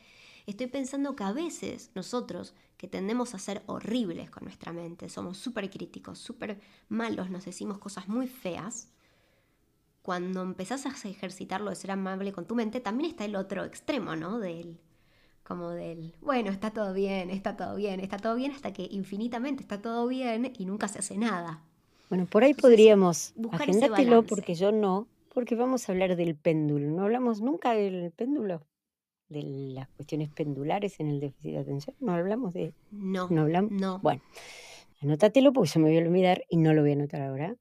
estoy 0.51 0.67
pensando 0.67 1.15
que 1.15 1.25
a 1.25 1.33
veces 1.33 1.91
nosotros, 1.95 2.55
que 2.77 2.89
tendemos 2.89 3.35
a 3.35 3.39
ser 3.39 3.63
horribles 3.67 4.31
con 4.31 4.45
nuestra 4.45 4.73
mente, 4.73 5.09
somos 5.09 5.37
súper 5.37 5.69
críticos, 5.71 6.19
súper 6.19 6.61
malos, 6.89 7.31
nos 7.31 7.45
decimos 7.45 7.79
cosas 7.79 8.09
muy 8.09 8.29
feas, 8.29 8.89
cuando 10.03 10.41
empezás 10.41 10.87
a 10.87 11.09
ejercitarlo 11.09 11.69
de 11.69 11.77
ser 11.77 11.91
amable 11.91 12.33
con 12.33 12.47
tu 12.47 12.55
mente, 12.55 12.81
también 12.81 13.11
está 13.11 13.27
el 13.27 13.37
otro 13.37 13.65
extremo, 13.65 14.17
¿no? 14.17 14.39
Del, 14.39 14.79
como 15.45 15.69
del, 15.71 16.15
bueno, 16.23 16.51
está 16.51 16.71
todo 16.71 16.95
bien, 16.95 17.29
está 17.29 17.57
todo 17.57 17.77
bien, 17.77 18.01
está 18.01 18.17
todo 18.17 18.35
bien, 18.35 18.53
hasta 18.53 18.73
que 18.73 18.89
infinitamente 18.91 19.63
está 19.63 19.83
todo 19.83 20.07
bien 20.09 20.53
y 20.57 20.65
nunca 20.65 20.89
se 20.89 21.01
hace 21.01 21.19
nada. 21.19 21.63
Bueno, 22.09 22.25
por 22.25 22.43
ahí 22.43 22.55
podríamos 22.55 23.35
agendártelo 23.53 24.23
porque 24.23 24.55
yo 24.55 24.73
no, 24.73 25.07
porque 25.35 25.57
vamos 25.57 25.87
a 25.87 25.93
hablar 25.93 26.17
del 26.17 26.35
péndulo. 26.37 26.89
No 26.89 27.03
hablamos 27.03 27.43
nunca 27.43 27.73
del 27.73 28.11
péndulo 28.13 28.63
de 29.29 29.43
las 29.43 29.89
cuestiones 29.91 30.31
pendulares 30.31 31.01
en 31.01 31.09
el 31.09 31.21
déficit 31.21 31.53
de 31.53 31.59
atención? 31.59 31.97
¿No 32.01 32.13
hablamos 32.13 32.55
de...? 32.55 32.73
No. 32.91 33.29
¿No 33.31 33.43
hablamos? 33.43 33.73
No. 33.73 33.99
Bueno, 34.01 34.23
anótatelo 35.01 35.53
porque 35.53 35.71
se 35.71 35.79
me 35.79 35.89
voy 35.89 35.99
a 35.99 36.07
olvidar 36.07 36.45
y 36.49 36.57
no 36.57 36.73
lo 36.75 36.83
voy 36.83 36.91
a 36.91 36.95
anotar 36.95 37.23
ahora. 37.23 37.57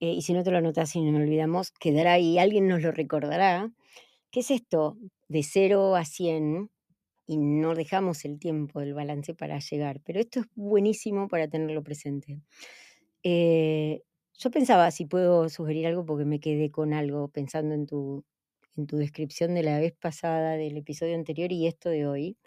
Eh, 0.00 0.12
y 0.12 0.22
si 0.22 0.32
no 0.32 0.44
te 0.44 0.50
lo 0.50 0.58
anotas 0.58 0.94
y 0.94 1.02
no 1.02 1.18
me 1.18 1.24
olvidamos, 1.24 1.72
quedará 1.72 2.12
ahí, 2.12 2.38
alguien 2.38 2.68
nos 2.68 2.82
lo 2.82 2.92
recordará. 2.92 3.72
¿Qué 4.30 4.40
es 4.40 4.50
esto 4.50 4.96
de 5.28 5.42
0 5.42 5.96
a 5.96 6.04
100? 6.04 6.70
Y 7.26 7.36
no 7.36 7.74
dejamos 7.74 8.24
el 8.24 8.38
tiempo 8.38 8.80
del 8.80 8.94
balance 8.94 9.34
para 9.34 9.58
llegar, 9.58 10.00
pero 10.04 10.20
esto 10.20 10.40
es 10.40 10.46
buenísimo 10.54 11.28
para 11.28 11.48
tenerlo 11.48 11.82
presente. 11.82 12.40
Eh, 13.22 14.02
yo 14.38 14.50
pensaba 14.50 14.90
si 14.90 15.04
puedo 15.04 15.48
sugerir 15.48 15.86
algo 15.88 16.06
porque 16.06 16.24
me 16.24 16.40
quedé 16.40 16.70
con 16.70 16.94
algo 16.94 17.28
pensando 17.28 17.74
en 17.74 17.86
tu 17.86 18.24
en 18.78 18.86
tu 18.86 18.96
descripción 18.96 19.54
de 19.54 19.62
la 19.62 19.78
vez 19.78 19.94
pasada, 19.94 20.52
del 20.52 20.76
episodio 20.76 21.14
anterior 21.14 21.52
y 21.52 21.66
esto 21.66 21.90
de 21.90 22.06
hoy. 22.06 22.38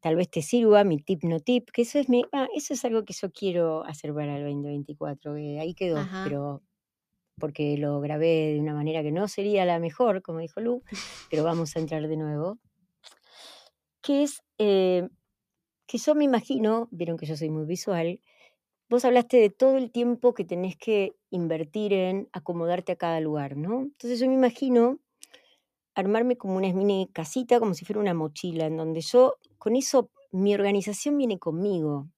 Tal 0.00 0.16
vez 0.16 0.30
te 0.30 0.40
sirva 0.40 0.82
mi 0.84 0.98
tip 0.98 1.24
no 1.24 1.40
tip, 1.40 1.68
que 1.70 1.82
eso 1.82 1.98
es, 1.98 2.08
mi, 2.08 2.24
ah, 2.32 2.48
eso 2.54 2.72
es 2.72 2.84
algo 2.86 3.04
que 3.04 3.12
yo 3.12 3.30
quiero 3.30 3.84
hacer 3.84 4.14
para 4.14 4.36
el 4.36 4.44
2024, 4.44 5.34
que 5.34 5.60
ahí 5.60 5.74
quedó, 5.74 5.98
pero 6.24 6.62
porque 7.38 7.76
lo 7.76 8.00
grabé 8.00 8.52
de 8.54 8.60
una 8.60 8.74
manera 8.74 9.02
que 9.02 9.12
no 9.12 9.28
sería 9.28 9.64
la 9.64 9.78
mejor, 9.78 10.22
como 10.22 10.38
dijo 10.38 10.60
Lu, 10.60 10.82
pero 11.30 11.44
vamos 11.44 11.76
a 11.76 11.80
entrar 11.80 12.06
de 12.06 12.16
nuevo. 12.16 12.58
Que 14.02 14.22
es 14.22 14.42
eh, 14.58 15.08
que 15.86 15.98
yo 15.98 16.14
me 16.14 16.24
imagino, 16.24 16.88
vieron 16.90 17.16
que 17.16 17.26
yo 17.26 17.36
soy 17.36 17.50
muy 17.50 17.66
visual, 17.66 18.20
vos 18.88 19.04
hablaste 19.04 19.38
de 19.38 19.50
todo 19.50 19.76
el 19.76 19.90
tiempo 19.90 20.34
que 20.34 20.44
tenés 20.44 20.76
que 20.76 21.16
invertir 21.30 21.92
en 21.92 22.28
acomodarte 22.32 22.92
a 22.92 22.96
cada 22.96 23.20
lugar, 23.20 23.56
¿no? 23.56 23.82
Entonces 23.82 24.20
yo 24.20 24.26
me 24.28 24.34
imagino 24.34 24.98
armarme 26.00 26.36
como 26.36 26.56
una 26.56 26.72
mini 26.72 27.08
casita, 27.12 27.58
como 27.60 27.74
si 27.74 27.84
fuera 27.84 28.00
una 28.00 28.14
mochila, 28.14 28.66
en 28.66 28.76
donde 28.76 29.00
yo, 29.00 29.36
con 29.58 29.76
eso, 29.76 30.10
mi 30.32 30.54
organización 30.54 31.16
viene 31.18 31.38
conmigo. 31.38 32.08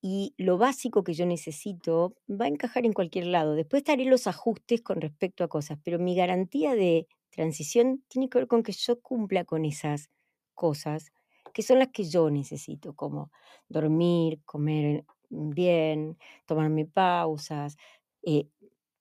Y 0.00 0.34
lo 0.36 0.58
básico 0.58 1.02
que 1.02 1.14
yo 1.14 1.24
necesito 1.26 2.14
va 2.28 2.44
a 2.44 2.48
encajar 2.48 2.84
en 2.84 2.92
cualquier 2.92 3.26
lado. 3.26 3.54
Después 3.54 3.80
estaré 3.80 4.04
los 4.04 4.26
ajustes 4.26 4.82
con 4.82 5.00
respecto 5.00 5.44
a 5.44 5.48
cosas, 5.48 5.78
pero 5.82 5.98
mi 5.98 6.14
garantía 6.14 6.74
de 6.74 7.06
transición 7.30 8.04
tiene 8.08 8.28
que 8.28 8.38
ver 8.38 8.46
con 8.46 8.62
que 8.62 8.72
yo 8.72 9.00
cumpla 9.00 9.44
con 9.44 9.64
esas 9.64 10.10
cosas 10.54 11.10
que 11.54 11.62
son 11.62 11.78
las 11.78 11.88
que 11.88 12.04
yo 12.04 12.30
necesito, 12.30 12.94
como 12.94 13.30
dormir, 13.68 14.40
comer 14.44 15.04
bien, 15.30 16.18
tomarme 16.46 16.84
pausas, 16.84 17.76
eh, 18.22 18.48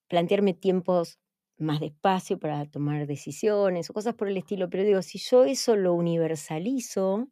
plantearme 0.08 0.54
tiempos 0.54 1.20
más 1.58 1.80
despacio 1.80 2.40
para 2.40 2.66
tomar 2.70 3.08
decisiones 3.08 3.90
o 3.90 3.94
cosas 3.94 4.16
por 4.16 4.28
el 4.28 4.38
estilo. 4.38 4.70
Pero 4.70 4.84
digo, 4.84 5.02
si 5.02 5.20
yo 5.20 5.44
eso 5.46 5.76
lo 5.76 5.94
universalizo, 5.94 7.30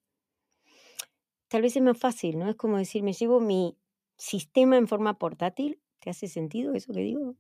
tal 1.48 1.62
vez 1.62 1.76
es 1.76 1.82
más 1.84 1.98
fácil, 1.98 2.40
¿no? 2.40 2.50
Es 2.50 2.56
como 2.56 2.78
decir, 2.78 3.04
me 3.04 3.14
llevo 3.14 3.40
mi 3.40 3.78
sistema 4.18 4.78
en 4.78 4.88
forma 4.88 5.18
portátil. 5.18 5.82
¿Te 6.00 6.10
hace 6.10 6.28
sentido 6.28 6.74
eso 6.74 6.94
que 6.94 7.02
digo? 7.02 7.36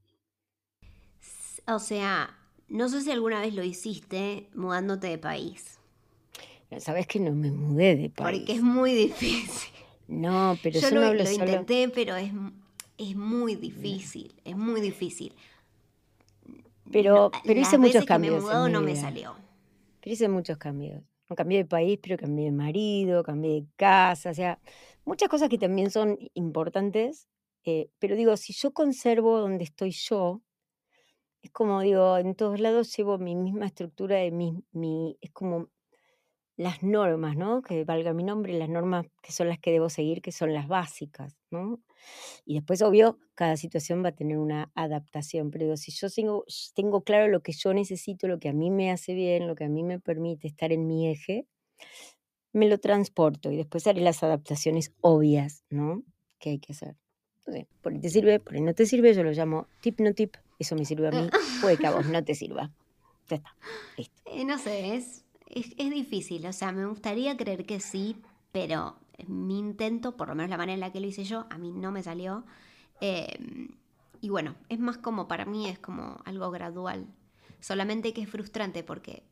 O 1.67 1.79
sea, 1.79 2.37
no 2.67 2.89
sé 2.89 3.01
si 3.01 3.11
alguna 3.11 3.41
vez 3.41 3.53
lo 3.53 3.63
hiciste 3.63 4.49
mudándote 4.53 5.07
de 5.07 5.17
país. 5.17 5.77
Sabes 6.79 7.05
que 7.05 7.19
no 7.19 7.33
me 7.33 7.51
mudé 7.51 7.95
de 7.97 8.09
país. 8.09 8.39
Porque 8.39 8.53
es 8.53 8.61
muy 8.61 8.93
difícil. 8.93 9.71
No, 10.07 10.57
pero 10.61 10.79
yo, 10.79 10.87
yo 10.89 10.95
no 10.95 11.01
lo, 11.01 11.07
hablo 11.07 11.23
lo 11.23 11.29
solo- 11.29 11.43
intenté, 11.43 11.89
pero 11.89 12.15
es, 12.15 12.31
es 12.97 13.15
muy 13.15 13.55
difícil. 13.55 14.33
Es 14.45 14.55
muy 14.55 14.79
difícil. 14.81 15.33
Pero, 16.91 17.31
pero 17.45 17.59
las 17.59 17.69
hice 17.69 17.77
muchos 17.77 17.93
veces 17.93 18.07
que 18.07 18.13
me 18.19 18.27
cambios. 18.27 18.43
mudado 18.43 18.69
no 18.69 18.81
me 18.81 18.95
salió. 18.95 19.35
Pero 20.01 20.13
hice 20.13 20.29
muchos 20.29 20.57
cambios. 20.57 21.03
No 21.29 21.35
cambié 21.35 21.59
de 21.59 21.65
país, 21.65 21.99
pero 22.01 22.17
cambié 22.17 22.45
de 22.45 22.51
marido, 22.51 23.23
cambié 23.23 23.61
de 23.61 23.67
casa, 23.77 24.31
o 24.31 24.33
sea, 24.33 24.59
muchas 25.05 25.29
cosas 25.29 25.49
que 25.49 25.57
también 25.57 25.89
son 25.91 26.17
importantes. 26.33 27.27
eh, 27.63 27.89
pero 27.99 28.15
digo, 28.15 28.35
si 28.37 28.53
yo 28.53 28.71
conservo 28.73 29.39
donde 29.39 29.63
estoy 29.65 29.91
yo, 29.91 30.41
es 31.41 31.51
como 31.51 31.81
digo, 31.81 32.17
en 32.17 32.35
todos 32.35 32.59
lados 32.59 32.95
llevo 32.95 33.17
mi 33.17 33.35
misma 33.35 33.65
estructura 33.67 34.17
de 34.17 34.31
mi, 34.31 34.63
mi- 34.71 35.17
es 35.21 35.31
como 35.31 35.69
las 36.57 36.83
normas, 36.83 37.35
¿no? 37.37 37.61
Que 37.61 37.85
valga 37.85 38.13
mi 38.13 38.23
nombre, 38.23 38.53
las 38.53 38.69
normas 38.69 39.07
que 39.23 39.31
son 39.31 39.49
las 39.49 39.59
que 39.59 39.71
debo 39.71 39.89
seguir, 39.89 40.21
que 40.21 40.31
son 40.31 40.53
las 40.53 40.67
básicas, 40.67 41.37
¿no? 41.51 41.81
Y 42.45 42.55
después, 42.55 42.81
obvio, 42.81 43.19
cada 43.35 43.57
situación 43.57 44.03
va 44.03 44.09
a 44.09 44.15
tener 44.15 44.37
una 44.37 44.71
adaptación, 44.75 45.51
pero 45.51 45.65
digo, 45.65 45.77
si 45.77 45.91
yo 45.91 46.09
tengo, 46.09 46.45
tengo 46.73 47.03
claro 47.03 47.27
lo 47.27 47.41
que 47.41 47.51
yo 47.51 47.73
necesito, 47.73 48.27
lo 48.27 48.39
que 48.39 48.49
a 48.49 48.53
mí 48.53 48.69
me 48.71 48.91
hace 48.91 49.13
bien, 49.13 49.47
lo 49.47 49.55
que 49.55 49.65
a 49.65 49.69
mí 49.69 49.83
me 49.83 49.99
permite 49.99 50.47
estar 50.47 50.71
en 50.71 50.87
mi 50.87 51.09
eje, 51.09 51.47
me 52.53 52.67
lo 52.67 52.79
transporto 52.79 53.51
y 53.51 53.57
después 53.57 53.87
haré 53.87 54.01
las 54.01 54.23
adaptaciones 54.23 54.91
obvias, 55.01 55.63
¿no? 55.69 56.03
Que 56.39 56.51
hay 56.51 56.59
que 56.59 56.73
hacer. 56.73 56.97
Entonces, 57.39 57.67
por 57.81 57.93
ahí 57.93 57.99
te 57.99 58.09
sirve, 58.09 58.39
por 58.39 58.55
ahí 58.55 58.61
no 58.61 58.73
te 58.73 58.85
sirve, 58.85 59.13
yo 59.13 59.23
lo 59.23 59.31
llamo 59.31 59.67
tip 59.81 59.99
no 59.99 60.13
tip, 60.13 60.35
eso 60.59 60.75
me 60.75 60.85
sirve 60.85 61.07
a 61.07 61.11
mí, 61.11 61.29
puede 61.61 61.77
que 61.77 61.87
a 61.87 61.91
vos 61.91 62.05
no 62.07 62.23
te 62.23 62.35
sirva. 62.35 62.71
Ya 63.29 63.37
está, 63.37 63.55
listo. 63.97 64.21
Eh, 64.25 64.45
no 64.45 64.57
sé, 64.57 64.95
es, 64.95 65.23
es, 65.47 65.73
es 65.77 65.89
difícil. 65.89 66.45
O 66.45 66.53
sea, 66.53 66.71
me 66.71 66.85
gustaría 66.85 67.37
creer 67.37 67.65
que 67.65 67.79
sí, 67.79 68.17
pero 68.51 68.95
mi 69.27 69.59
intento, 69.59 70.17
por 70.17 70.27
lo 70.27 70.35
menos 70.35 70.49
la 70.49 70.57
manera 70.57 70.73
en 70.73 70.79
la 70.79 70.91
que 70.91 70.99
lo 70.99 71.07
hice 71.07 71.23
yo, 71.23 71.45
a 71.49 71.57
mí 71.57 71.71
no 71.71 71.91
me 71.91 72.03
salió. 72.03 72.45
Eh, 73.01 73.69
y 74.21 74.29
bueno, 74.29 74.55
es 74.69 74.79
más 74.79 74.97
como 74.97 75.27
para 75.27 75.45
mí, 75.45 75.67
es 75.67 75.79
como 75.79 76.21
algo 76.25 76.51
gradual. 76.51 77.07
Solamente 77.59 78.13
que 78.13 78.21
es 78.21 78.29
frustrante 78.29 78.83
porque 78.83 79.23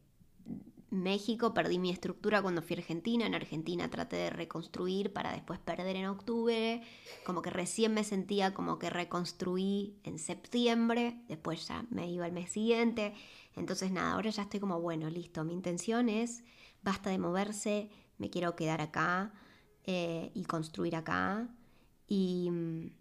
México 0.89 1.53
perdí 1.53 1.77
mi 1.77 1.91
estructura 1.91 2.41
cuando 2.41 2.61
fui 2.61 2.75
a 2.75 2.79
Argentina. 2.79 3.25
En 3.25 3.35
Argentina 3.35 3.89
traté 3.89 4.15
de 4.15 4.29
reconstruir 4.31 5.13
para 5.13 5.31
después 5.31 5.59
perder 5.59 5.95
en 5.95 6.07
octubre. 6.07 6.81
Como 7.25 7.41
que 7.41 7.51
recién 7.51 7.93
me 7.93 8.03
sentía 8.03 8.53
como 8.53 8.79
que 8.79 8.89
reconstruí 8.89 9.99
en 10.03 10.17
septiembre. 10.17 11.21
Después 11.27 11.67
ya 11.67 11.85
me 11.91 12.09
iba 12.09 12.25
al 12.25 12.31
mes 12.31 12.51
siguiente. 12.51 13.13
Entonces 13.55 13.91
nada, 13.91 14.13
ahora 14.13 14.31
ya 14.31 14.43
estoy 14.43 14.59
como, 14.59 14.81
bueno, 14.81 15.09
listo. 15.09 15.43
Mi 15.43 15.53
intención 15.53 16.09
es, 16.09 16.43
basta 16.81 17.09
de 17.11 17.19
moverse, 17.19 17.91
me 18.17 18.29
quiero 18.29 18.55
quedar 18.55 18.81
acá 18.81 19.33
eh, 19.91 20.29
y 20.35 20.43
construir 20.43 20.95
acá. 20.95 21.47
Y 22.07 22.49
mm, 22.51 22.91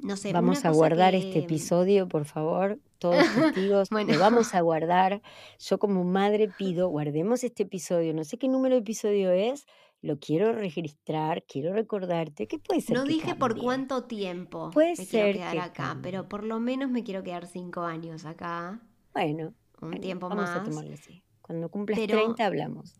no 0.00 0.16
sé. 0.16 0.32
Vamos 0.32 0.64
a 0.64 0.70
guardar 0.70 1.12
que- 1.12 1.18
este 1.18 1.38
episodio, 1.40 2.06
por 2.08 2.24
favor, 2.26 2.78
todos 2.98 3.16
testigos, 3.54 3.88
Bueno. 3.90 4.12
lo 4.12 4.18
vamos 4.20 4.54
a 4.54 4.60
guardar. 4.60 5.22
Yo 5.58 5.78
como 5.78 6.04
madre 6.04 6.48
pido, 6.58 6.88
guardemos 6.88 7.44
este 7.44 7.62
episodio, 7.62 8.12
no 8.12 8.24
sé 8.24 8.36
qué 8.36 8.48
número 8.48 8.74
de 8.74 8.80
episodio 8.82 9.30
es, 9.32 9.66
lo 10.02 10.18
quiero 10.18 10.52
registrar, 10.52 11.44
quiero 11.44 11.72
recordarte, 11.72 12.46
que 12.48 12.58
puede 12.58 12.80
ser 12.80 12.96
No 12.96 13.04
que 13.04 13.10
dije 13.12 13.34
por 13.36 13.56
cuánto 13.56 14.04
tiempo 14.04 14.70
Puede 14.72 14.90
me 14.90 14.96
ser 14.96 15.06
quiero 15.36 15.38
quedar 15.38 15.52
que 15.52 15.60
acá, 15.60 15.72
cambie. 15.90 16.02
pero 16.10 16.28
por 16.28 16.42
lo 16.44 16.58
menos 16.60 16.90
me 16.90 17.04
quiero 17.04 17.22
quedar 17.22 17.46
cinco 17.46 17.82
años 17.82 18.24
acá, 18.26 18.80
Bueno, 19.14 19.54
un 19.80 19.90
bueno, 19.90 20.00
tiempo 20.00 20.28
vamos 20.28 20.44
más. 20.44 20.58
a 20.58 20.64
tomarlo 20.64 20.92
así. 20.94 21.22
Cuando 21.40 21.68
cumplas 21.70 21.98
Pero- 21.98 22.18
30 22.18 22.44
hablamos. 22.46 22.98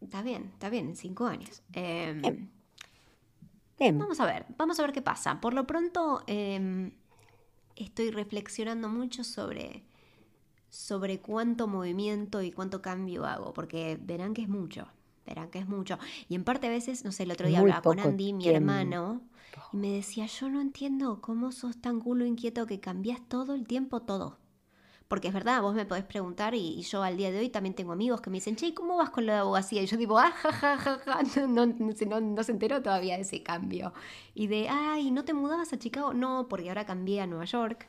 Está 0.00 0.22
bien, 0.22 0.50
está 0.52 0.68
bien, 0.68 0.88
en 0.88 0.96
cinco 0.96 1.26
años. 1.26 1.62
Em, 1.72 2.20
Bien. 2.22 2.50
Bien, 3.78 3.98
Vamos 3.98 4.20
a 4.20 4.26
ver, 4.26 4.46
vamos 4.56 4.78
a 4.78 4.82
ver 4.82 4.92
qué 4.92 5.02
pasa. 5.02 5.40
Por 5.40 5.52
lo 5.52 5.66
pronto 5.66 6.22
em, 6.26 6.92
estoy 7.76 8.10
reflexionando 8.10 8.88
mucho 8.88 9.24
sobre, 9.24 9.84
sobre 10.70 11.20
cuánto 11.20 11.66
movimiento 11.66 12.40
y 12.42 12.52
cuánto 12.52 12.80
cambio 12.82 13.24
hago, 13.26 13.52
porque 13.52 13.98
verán 14.00 14.32
que 14.32 14.42
es 14.42 14.48
mucho, 14.48 14.86
verán 15.26 15.50
que 15.50 15.58
es 15.58 15.68
mucho. 15.68 15.98
Y 16.28 16.36
en 16.36 16.44
parte 16.44 16.68
a 16.68 16.70
veces, 16.70 17.04
no 17.04 17.10
sé, 17.10 17.24
el 17.24 17.32
otro 17.32 17.48
día 17.48 17.60
Muy 17.60 17.70
hablaba 17.70 17.82
con 17.82 17.98
Andy, 17.98 18.32
mi 18.32 18.48
hermano, 18.48 19.22
y 19.72 19.76
me 19.76 19.90
decía, 19.90 20.26
yo 20.26 20.48
no 20.48 20.60
entiendo 20.60 21.20
cómo 21.20 21.50
sos 21.50 21.80
tan 21.80 22.00
culo 22.00 22.24
inquieto 22.24 22.66
que 22.66 22.80
cambias 22.80 23.20
todo 23.28 23.54
el 23.54 23.66
tiempo 23.66 24.02
todo. 24.02 24.38
Porque 25.08 25.28
es 25.28 25.34
verdad, 25.34 25.60
vos 25.62 25.74
me 25.74 25.84
podés 25.84 26.04
preguntar 26.04 26.54
y, 26.54 26.78
y 26.78 26.82
yo 26.82 27.02
al 27.02 27.16
día 27.16 27.30
de 27.30 27.38
hoy 27.38 27.48
también 27.50 27.74
tengo 27.74 27.92
amigos 27.92 28.20
que 28.20 28.30
me 28.30 28.38
dicen, 28.38 28.56
che, 28.56 28.68
¿y 28.68 28.72
¿cómo 28.74 28.96
vas 28.96 29.10
con 29.10 29.26
la 29.26 29.40
abogacía? 29.40 29.82
Y 29.82 29.86
yo 29.86 29.96
digo, 29.96 30.18
ah, 30.18 30.32
ja, 30.32 30.52
ja, 30.52 30.78
ja, 30.78 30.98
ja, 30.98 31.22
no, 31.46 31.66
no, 31.66 32.20
no 32.20 32.42
se- 32.42 32.52
enteró 32.52 32.82
todavía 32.82 33.16
de 33.16 33.22
ese 33.22 33.42
cambio. 33.42 33.92
Y 34.34 34.46
de, 34.48 34.68
ay, 34.68 35.10
¿no 35.10 35.24
te 35.24 35.34
mudabas 35.34 35.72
a 35.72 35.78
Chicago? 35.78 36.14
No, 36.14 36.46
porque 36.48 36.68
ahora 36.68 36.86
cambié 36.86 37.20
a 37.20 37.26
Nueva 37.26 37.44
York. 37.44 37.86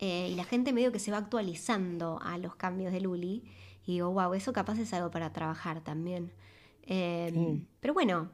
Eh, 0.00 0.28
y 0.32 0.34
la 0.34 0.44
gente 0.44 0.72
medio 0.72 0.90
que 0.92 0.98
se 0.98 1.10
va 1.12 1.18
actualizando 1.18 2.18
a 2.22 2.38
los 2.38 2.56
cambios 2.56 2.92
de 2.92 3.00
Luli. 3.00 3.44
Y 3.86 3.92
digo, 3.94 4.10
wow, 4.10 4.34
eso 4.34 4.52
capaz 4.52 4.78
es 4.78 4.92
algo 4.94 5.10
para 5.10 5.32
trabajar 5.32 5.82
también. 5.82 6.32
Eh, 6.86 7.30
Sí. 7.32 7.66
Pero 7.80 7.94
bueno, 7.94 8.30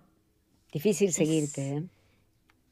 difícil 0.73 1.13
seguirte, 1.13 1.77
¿eh? 1.77 1.85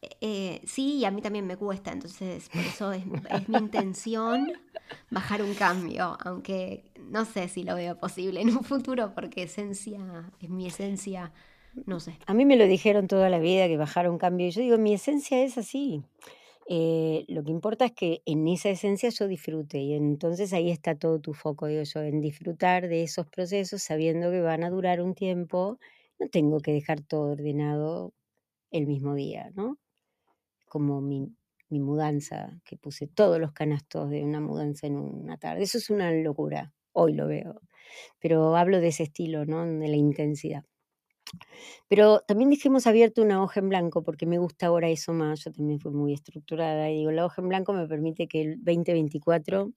Eh, 0.01 0.61
sí, 0.65 0.99
y 0.99 1.05
a 1.05 1.11
mí 1.11 1.23
también 1.23 1.47
me 1.47 1.57
cuesta, 1.57 1.93
entonces 1.93 2.49
por 2.51 2.61
eso 2.61 2.93
es, 2.93 3.05
mi 3.49 3.59
intención 3.59 4.53
bajar 5.11 5.43
un 5.43 5.55
cambio, 5.55 6.17
aunque 6.25 6.85
no 7.11 7.25
sé 7.25 7.49
si 7.49 7.65
lo 7.65 7.75
veo 7.75 7.99
posible 7.99 8.41
en 8.41 8.51
un 8.51 8.63
futuro, 8.63 9.13
porque 9.15 9.43
esencia, 9.43 10.31
es 10.41 10.51
mi 10.51 10.67
esencia, 10.67 11.33
no 11.87 11.99
sé. 11.99 12.17
A 12.27 12.35
mí 12.35 12.45
me 12.45 12.57
lo 12.57 12.67
dijeron 12.67 13.09
toda 13.09 13.29
la 13.29 13.41
vida 13.41 13.67
que 13.67 13.77
bajara 13.77 14.11
un 14.11 14.19
cambio 14.19 14.47
y 14.47 14.51
yo 14.51 14.63
digo, 14.63 14.79
mi 14.79 14.95
esencia 14.95 15.43
es 15.43 15.59
así. 15.59 16.03
Eh, 16.71 17.25
lo 17.29 17.43
que 17.43 17.51
importa 17.51 17.87
es 17.87 17.93
que 17.93 18.23
en 18.27 18.47
esa 18.47 18.69
esencia 18.69 19.09
yo 19.09 19.27
disfrute 19.27 19.79
y 19.79 19.95
entonces 19.95 20.53
ahí 20.53 20.71
está 20.71 20.95
todo 20.95 21.19
tu 21.19 21.33
foco, 21.33 21.67
digo 21.67 21.83
yo, 21.83 22.03
en 22.03 22.21
disfrutar 22.21 22.89
de 22.89 23.03
esos 23.03 23.27
procesos 23.27 23.83
sabiendo 23.83 24.31
que 24.31 24.43
van 24.43 24.63
a 24.63 24.71
durar 24.71 25.01
un 25.01 25.15
tiempo. 25.15 25.79
No 26.21 26.29
tengo 26.29 26.61
que 26.61 26.73
dejar 26.73 27.01
todo 27.01 27.33
ordenado 27.33 28.13
el 28.71 28.87
mismo 28.87 29.15
día, 29.15 29.51
¿no? 29.55 29.79
Como 30.69 31.01
mi, 31.01 31.35
mudanza, 31.71 32.61
que 32.65 32.77
puse 32.77 33.07
todos 33.07 33.39
los 33.41 33.53
canastos 33.53 34.11
de 34.11 34.25
una 34.25 34.41
mudanza 34.41 34.87
en 34.87 34.97
una 34.97 35.37
tarde. 35.39 35.63
Eso 35.63 35.79
es 35.79 35.91
una 35.91 36.11
locura, 36.13 36.73
hoy 36.93 37.13
lo 37.13 37.27
veo. 37.27 37.61
Pero 38.21 38.57
hablo 38.57 38.81
de 38.81 38.89
ese 38.89 39.05
estilo, 39.05 39.45
¿no? 39.45 39.67
De 39.67 39.89
la 39.89 39.97
intensidad. 39.97 40.65
Pero 41.89 42.21
también 42.21 42.51
dejemos 42.51 42.87
abierto 42.87 43.23
una 43.23 43.43
hoja 43.43 43.61
en 43.61 43.69
blanco, 43.69 44.03
porque 44.03 44.27
me 44.27 44.39
gusta 44.39 44.67
ahora 44.67 44.89
eso 44.89 45.13
más. 45.13 45.45
Yo 45.45 45.53
también 45.53 45.81
fui 45.81 45.93
muy 45.93 46.15
estructurada 46.15 46.91
y 46.91 46.99
digo, 46.99 47.11
la 47.11 47.27
hoja 47.27 47.43
en 47.43 47.49
blanco 47.49 47.73
me 47.73 47.87
permite 47.87 48.29
que 48.29 48.43
el 48.43 48.65
2024 48.65 49.73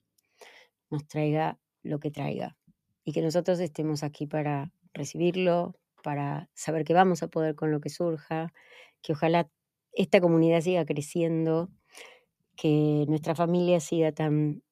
nos 0.89 1.07
traiga 1.07 1.57
lo 1.83 1.99
que 1.99 2.11
traiga 2.11 2.57
y 3.03 3.13
que 3.13 3.21
nosotros 3.21 3.59
estemos 3.59 4.03
aquí 4.03 4.27
para 4.27 4.71
recibirlo, 4.93 5.75
para 6.03 6.49
saber 6.53 6.83
que 6.83 6.93
vamos 6.93 7.23
a 7.23 7.27
poder 7.27 7.55
con 7.55 7.71
lo 7.71 7.79
que 7.79 7.89
surja, 7.89 8.53
que 9.01 9.13
ojalá 9.13 9.49
esta 9.93 10.21
comunidad 10.21 10.61
siga 10.61 10.85
creciendo, 10.85 11.69
que 12.55 13.05
nuestra 13.07 13.35
familia 13.35 13.79
siga 13.79 14.11
tan 14.11 14.63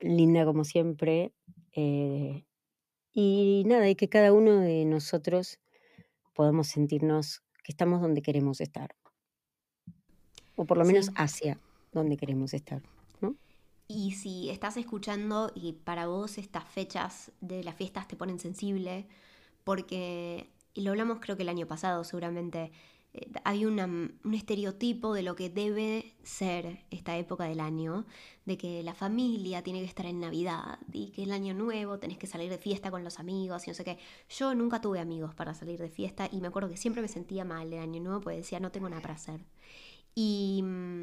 linda 0.00 0.44
como 0.44 0.64
siempre. 0.64 1.32
eh, 1.74 2.44
y 3.14 3.64
nada, 3.66 3.88
y 3.90 3.94
que 3.96 4.08
cada 4.08 4.32
uno 4.32 4.60
de 4.60 4.84
nosotros 4.86 5.58
podamos 6.34 6.68
sentirnos 6.68 7.42
que 7.64 7.72
estamos 7.72 8.00
donde 8.02 8.22
queremos 8.22 8.60
estar. 8.60 8.96
O 10.56 10.64
por 10.66 10.78
lo 10.78 10.84
menos 10.84 11.06
Sí. 11.06 11.12
hacia 11.16 11.60
donde 11.92 12.16
queremos 12.16 12.54
estar. 12.54 12.82
¿no? 13.20 13.36
Y 13.88 14.12
si 14.12 14.48
estás 14.50 14.76
escuchando 14.76 15.50
y 15.54 15.72
para 15.74 16.06
vos 16.06 16.38
estas 16.38 16.64
fechas 16.64 17.32
de 17.40 17.62
las 17.62 17.74
fiestas 17.76 18.08
te 18.08 18.16
ponen 18.16 18.38
sensible, 18.38 19.06
porque, 19.64 20.50
y 20.74 20.82
lo 20.82 20.90
hablamos 20.92 21.18
creo 21.20 21.36
que 21.36 21.42
el 21.42 21.48
año 21.48 21.66
pasado 21.66 22.04
seguramente, 22.04 22.72
eh, 23.14 23.30
hay 23.44 23.66
un 23.66 24.20
estereotipo 24.32 25.12
de 25.12 25.22
lo 25.22 25.36
que 25.36 25.50
debe 25.50 26.14
ser 26.22 26.84
esta 26.90 27.16
época 27.18 27.44
del 27.44 27.60
año, 27.60 28.06
de 28.46 28.56
que 28.56 28.82
la 28.82 28.94
familia 28.94 29.62
tiene 29.62 29.80
que 29.80 29.86
estar 29.86 30.06
en 30.06 30.20
Navidad 30.20 30.78
y 30.92 31.10
que 31.10 31.24
el 31.24 31.32
año 31.32 31.52
nuevo 31.54 31.98
tenés 31.98 32.18
que 32.18 32.26
salir 32.26 32.48
de 32.50 32.58
fiesta 32.58 32.90
con 32.90 33.04
los 33.04 33.18
amigos 33.18 33.66
y 33.66 33.70
no 33.70 33.74
sé 33.74 33.84
qué. 33.84 33.98
Yo 34.30 34.54
nunca 34.54 34.80
tuve 34.80 35.00
amigos 35.00 35.34
para 35.34 35.54
salir 35.54 35.78
de 35.78 35.90
fiesta 35.90 36.28
y 36.32 36.40
me 36.40 36.48
acuerdo 36.48 36.70
que 36.70 36.76
siempre 36.76 37.02
me 37.02 37.08
sentía 37.08 37.44
mal 37.44 37.72
el 37.72 37.80
año 37.80 38.00
nuevo 38.00 38.20
porque 38.20 38.38
decía 38.38 38.60
no 38.60 38.72
tengo 38.72 38.88
nada 38.88 39.02
para 39.02 39.14
hacer. 39.14 39.44
Y 40.14 40.62
mm, 40.64 41.02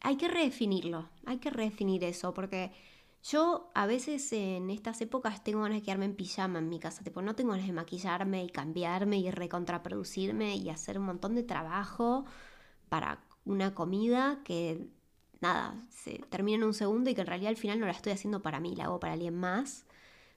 hay 0.00 0.16
que 0.16 0.28
redefinirlo, 0.28 1.08
hay 1.26 1.38
que 1.38 1.50
redefinir 1.50 2.04
eso 2.04 2.34
porque 2.34 2.72
yo 3.22 3.70
a 3.74 3.86
veces 3.86 4.32
en 4.32 4.70
estas 4.70 5.00
épocas 5.00 5.44
tengo 5.44 5.62
ganas 5.62 5.78
de 5.78 5.82
quedarme 5.82 6.06
en 6.06 6.16
pijama 6.16 6.58
en 6.58 6.68
mi 6.68 6.80
casa, 6.80 7.04
tipo 7.04 7.22
no 7.22 7.34
tengo 7.36 7.52
ganas 7.52 7.66
de 7.66 7.72
maquillarme 7.72 8.44
y 8.44 8.50
cambiarme 8.50 9.18
y 9.18 9.30
recontraproducirme 9.30 10.56
y 10.56 10.70
hacer 10.70 10.98
un 10.98 11.06
montón 11.06 11.34
de 11.34 11.42
trabajo 11.44 12.24
para 12.88 13.24
una 13.44 13.74
comida 13.74 14.40
que 14.44 14.88
nada, 15.40 15.86
se 15.90 16.18
termina 16.30 16.58
en 16.58 16.64
un 16.64 16.74
segundo 16.74 17.10
y 17.10 17.14
que 17.14 17.22
en 17.22 17.26
realidad 17.26 17.50
al 17.50 17.56
final 17.56 17.80
no 17.80 17.86
la 17.86 17.92
estoy 17.92 18.12
haciendo 18.12 18.42
para 18.42 18.60
mí, 18.60 18.76
la 18.76 18.84
hago 18.84 19.00
para 19.00 19.14
alguien 19.14 19.34
más. 19.38 19.86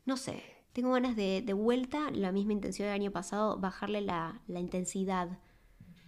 No 0.05 0.17
sé, 0.17 0.43
tengo 0.73 0.91
ganas 0.93 1.15
de, 1.15 1.41
de 1.45 1.53
vuelta, 1.53 2.11
la 2.11 2.31
misma 2.31 2.53
intención 2.53 2.87
del 2.87 2.95
año 2.95 3.11
pasado, 3.11 3.57
bajarle 3.59 4.01
la, 4.01 4.41
la 4.47 4.59
intensidad 4.59 5.39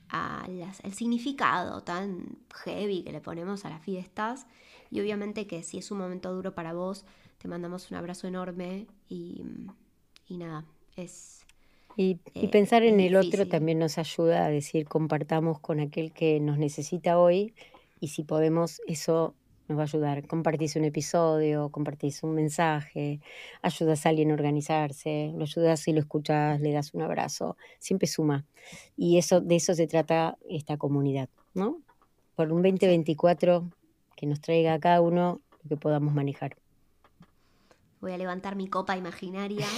al 0.10 0.93
significado 0.93 1.84
tan 1.84 2.38
heavy 2.63 3.04
que 3.04 3.12
le 3.12 3.22
ponemos 3.22 3.65
a 3.65 3.70
las 3.70 3.82
fiestas. 3.82 4.48
Y 4.89 5.02
obviamente 5.02 5.48
que 5.48 5.63
si 5.63 5.78
es 5.78 5.91
un 5.91 5.98
momento 5.98 6.34
duro 6.34 6.54
para 6.54 6.74
vos, 6.74 7.06
te 7.38 7.48
mandamos 7.48 7.91
un 7.91 7.98
abrazo 7.98 8.28
enorme 8.28 8.88
y, 9.10 9.43
nada, 10.30 10.65
es... 10.96 11.46
Y, 11.96 12.20
eh, 12.36 12.48
pensar 12.50 12.84
en 12.84 13.00
el 13.00 13.15
otro 13.15 13.48
también 13.48 13.80
nos 13.80 13.98
ayuda 13.98 14.46
a 14.46 14.50
decir 14.50 14.88
compartamos 14.88 15.60
con 15.60 15.80
aquel 15.80 16.12
que 16.12 16.39
nos 16.39 16.60
necesita 16.60 17.17
hoy 17.17 17.54
y 18.00 18.10
si 18.10 18.24
podemos 18.24 18.82
eso 18.88 19.34
nos 19.67 19.77
va 19.77 19.84
a 19.84 19.86
ayudar. 19.86 20.27
Compartís 20.27 20.75
un 20.75 20.86
episodio, 20.86 21.69
compartís 21.69 22.23
un 22.23 22.34
mensaje, 22.34 23.19
ayudas 23.62 24.06
a 24.06 24.10
alguien 24.10 24.32
a 24.32 24.34
organizarse, 24.34 25.32
lo 25.36 25.43
ayudas 25.43 25.88
y 25.88 25.93
lo 25.93 25.99
escuchas, 25.99 26.60
le 26.62 26.71
das 26.71 26.93
un 26.93 27.01
abrazo, 27.01 27.58
siempre 27.80 28.08
suma. 28.08 28.45
Y 28.95 29.17
eso 29.17 29.41
de 29.41 29.56
eso 29.56 29.73
se 29.73 29.88
trata 29.88 30.38
esta 30.49 30.77
comunidad, 30.77 31.30
¿no? 31.53 31.82
Por 32.36 32.51
un 32.51 32.62
2024 32.62 33.69
que 34.15 34.25
nos 34.25 34.41
traiga 34.41 34.73
a 34.73 34.80
cada 34.80 35.01
uno 35.01 35.41
lo 35.63 35.69
que 35.69 35.77
podamos 35.77 36.13
manejar. 36.13 36.56
Voy 37.99 38.12
a 38.12 38.17
levantar 38.17 38.56
mi 38.56 38.67
copa 38.67 38.97
imaginaria. 38.97 39.65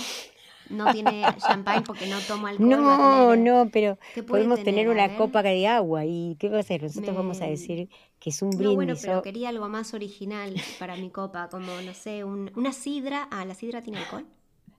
No 0.69 0.91
tiene 0.91 1.25
champagne 1.39 1.81
porque 1.81 2.05
no 2.05 2.19
tomo 2.19 2.45
alcohol. 2.45 2.69
No, 2.69 3.35
no, 3.35 3.69
pero 3.71 3.97
podemos 4.27 4.63
tener, 4.63 4.87
una 4.87 5.17
copa 5.17 5.41
de 5.41 5.65
agua. 5.67 6.05
¿Y 6.05 6.35
qué 6.39 6.47
va 6.47 6.57
a 6.57 6.59
hacer? 6.59 6.83
Nosotros 6.83 7.15
vamos 7.15 7.41
a 7.41 7.47
decir 7.47 7.89
que 8.19 8.29
es 8.29 8.41
un 8.41 8.49
brindis. 8.49 8.67
No, 8.67 8.75
bueno, 8.75 8.93
pero 9.01 9.21
quería 9.21 9.49
algo 9.49 9.69
más 9.69 9.93
original 9.93 10.55
para 10.79 10.95
mi 10.95 11.09
copa, 11.09 11.49
como, 11.49 11.81
no 11.81 11.93
sé, 11.93 12.23
una 12.23 12.73
sidra. 12.73 13.27
Ah, 13.31 13.45
¿la 13.45 13.55
sidra 13.55 13.81
tiene 13.81 13.99
alcohol? 13.99 14.25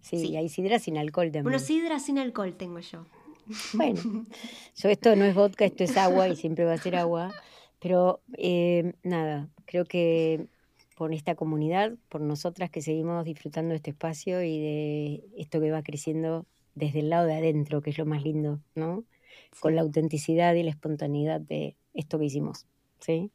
Sí, 0.00 0.36
hay 0.36 0.48
sidra 0.48 0.78
sin 0.78 0.98
alcohol 0.98 1.26
también. 1.26 1.44
Bueno, 1.44 1.58
sidra 1.58 1.98
sin 1.98 2.18
alcohol 2.18 2.54
tengo 2.56 2.80
yo. 2.80 3.04
Bueno, 3.74 4.00
yo 4.76 4.88
esto 4.88 5.16
no 5.16 5.24
es 5.24 5.34
vodka, 5.34 5.64
esto 5.64 5.84
es 5.84 5.96
agua 5.96 6.28
y 6.28 6.36
siempre 6.36 6.64
va 6.64 6.74
a 6.74 6.78
ser 6.78 6.96
agua. 6.96 7.32
Pero 7.80 8.20
eh, 8.36 8.92
nada, 9.02 9.48
creo 9.64 9.84
que 9.84 10.46
por 10.96 11.14
esta 11.14 11.34
comunidad, 11.34 11.94
por 12.10 12.20
nosotras 12.20 12.70
que 12.70 12.82
seguimos 12.82 13.24
disfrutando 13.24 13.70
de 13.70 13.76
este 13.76 13.90
espacio 13.90 14.42
y 14.42 14.58
de 14.58 15.24
esto 15.38 15.60
que 15.60 15.70
va 15.70 15.82
creciendo 15.82 16.46
desde 16.74 17.00
el 17.00 17.08
lado 17.08 17.26
de 17.26 17.34
adentro, 17.34 17.80
que 17.80 17.90
es 17.90 17.98
lo 17.98 18.04
más 18.04 18.22
lindo, 18.22 18.60
¿no? 18.74 19.04
Con 19.60 19.74
la 19.74 19.80
autenticidad 19.80 20.54
y 20.54 20.62
la 20.62 20.70
espontaneidad 20.70 21.40
de 21.40 21.76
esto 21.94 22.18
que 22.18 22.26
hicimos, 22.26 22.66
¿sí? 23.00 23.30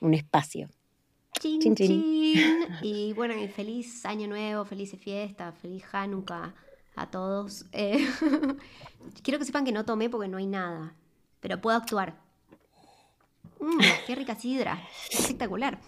Un 0.00 0.14
espacio. 0.14 0.68
Chin, 1.38 1.74
chin, 1.74 2.04
Y 2.82 3.12
bueno, 3.14 3.34
feliz 3.54 4.04
año 4.04 4.26
nuevo, 4.26 4.64
feliz 4.64 4.96
fiesta, 4.98 5.52
feliz 5.52 5.84
Hanukkah 5.92 6.54
a 6.96 7.10
todos. 7.10 7.66
Eh, 7.72 8.06
quiero 9.22 9.38
que 9.38 9.44
sepan 9.44 9.64
que 9.64 9.72
no 9.72 9.84
tomé 9.84 10.10
porque 10.10 10.28
no 10.28 10.38
hay 10.38 10.46
nada, 10.46 10.94
pero 11.40 11.60
puedo 11.60 11.76
actuar. 11.76 12.29
Mmm, 13.60 13.78
qué 14.06 14.14
rica 14.14 14.34
sidra, 14.34 14.82
espectacular. 15.10 15.78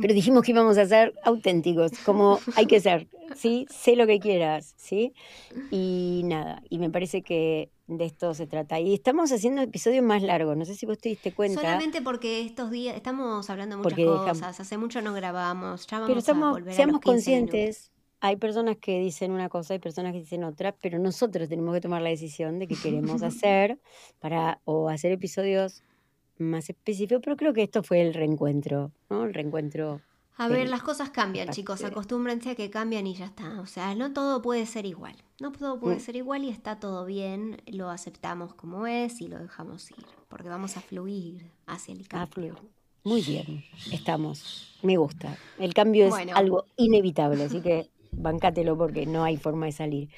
Pero 0.00 0.14
dijimos 0.14 0.42
que 0.42 0.52
íbamos 0.52 0.78
a 0.78 0.86
ser 0.86 1.14
auténticos, 1.24 1.92
como 2.04 2.38
hay 2.56 2.66
que 2.66 2.80
ser, 2.80 3.06
¿sí? 3.36 3.66
Sé 3.68 3.96
lo 3.96 4.06
que 4.06 4.18
quieras, 4.18 4.74
¿sí? 4.76 5.12
Y 5.70 6.22
nada, 6.24 6.62
y 6.70 6.78
me 6.78 6.88
parece 6.88 7.22
que 7.22 7.70
de 7.86 8.04
esto 8.06 8.32
se 8.32 8.46
trata. 8.46 8.80
Y 8.80 8.94
estamos 8.94 9.30
haciendo 9.30 9.60
episodios 9.60 10.02
más 10.02 10.22
largos, 10.22 10.56
no 10.56 10.64
sé 10.64 10.74
si 10.74 10.86
vos 10.86 10.98
te 10.98 11.10
diste 11.10 11.32
cuenta. 11.32 11.60
Solamente 11.60 12.00
porque 12.00 12.42
estos 12.42 12.70
días 12.70 12.96
estamos 12.96 13.48
hablando 13.50 13.76
de 13.76 13.82
muchas 13.82 14.30
cosas, 14.30 14.60
hace 14.60 14.78
mucho 14.78 15.02
no 15.02 15.12
grabamos, 15.12 15.86
ya 15.86 15.98
vamos 15.98 16.08
pero 16.08 16.20
estamos, 16.20 16.48
a 16.48 16.52
volver 16.52 16.74
seamos 16.74 17.00
conscientes. 17.00 17.92
Hay 18.20 18.36
personas 18.36 18.78
que 18.78 18.98
dicen 18.98 19.30
una 19.30 19.48
cosa, 19.48 19.74
hay 19.74 19.78
personas 19.78 20.12
que 20.12 20.18
dicen 20.18 20.42
otra, 20.42 20.72
pero 20.72 20.98
nosotros 20.98 21.48
tenemos 21.48 21.72
que 21.74 21.80
tomar 21.80 22.02
la 22.02 22.08
decisión 22.08 22.58
de 22.58 22.66
qué 22.66 22.74
queremos 22.74 23.22
hacer 23.22 23.78
para 24.18 24.60
o 24.64 24.88
hacer 24.88 25.12
episodios 25.12 25.84
más 26.38 26.70
específico, 26.70 27.20
pero 27.20 27.36
creo 27.36 27.52
que 27.52 27.62
esto 27.62 27.82
fue 27.82 28.00
el 28.00 28.14
reencuentro, 28.14 28.92
¿no? 29.10 29.24
El 29.24 29.34
reencuentro. 29.34 30.00
A 30.36 30.46
ver, 30.46 30.68
las 30.68 30.82
cosas 30.82 31.10
cambian, 31.10 31.48
chicos, 31.48 31.82
acostúmbrense 31.82 32.50
a 32.50 32.54
que 32.54 32.70
cambian 32.70 33.08
y 33.08 33.14
ya 33.14 33.24
está. 33.24 33.60
O 33.60 33.66
sea, 33.66 33.96
no 33.96 34.12
todo 34.12 34.40
puede 34.40 34.66
ser 34.66 34.86
igual. 34.86 35.16
No 35.40 35.50
todo 35.50 35.80
puede 35.80 35.96
mm. 35.96 36.00
ser 36.00 36.14
igual 36.14 36.44
y 36.44 36.48
está 36.48 36.78
todo 36.78 37.04
bien, 37.04 37.60
lo 37.66 37.90
aceptamos 37.90 38.54
como 38.54 38.86
es 38.86 39.20
y 39.20 39.26
lo 39.26 39.38
dejamos 39.38 39.90
ir, 39.90 40.06
porque 40.28 40.48
vamos 40.48 40.76
a 40.76 40.80
fluir 40.80 41.50
hacia 41.66 41.92
el 41.92 42.06
cambio. 42.06 42.54
Muy 43.02 43.22
bien, 43.22 43.64
estamos. 43.92 44.76
Me 44.82 44.96
gusta. 44.96 45.36
El 45.58 45.74
cambio 45.74 46.06
es 46.06 46.14
algo 46.34 46.66
inevitable, 46.76 47.44
así 47.44 47.60
que 47.60 47.90
bancátelo 48.12 48.76
porque 48.76 49.06
no 49.06 49.24
hay 49.24 49.36
forma 49.36 49.66
de 49.66 49.72
salir. 49.72 50.08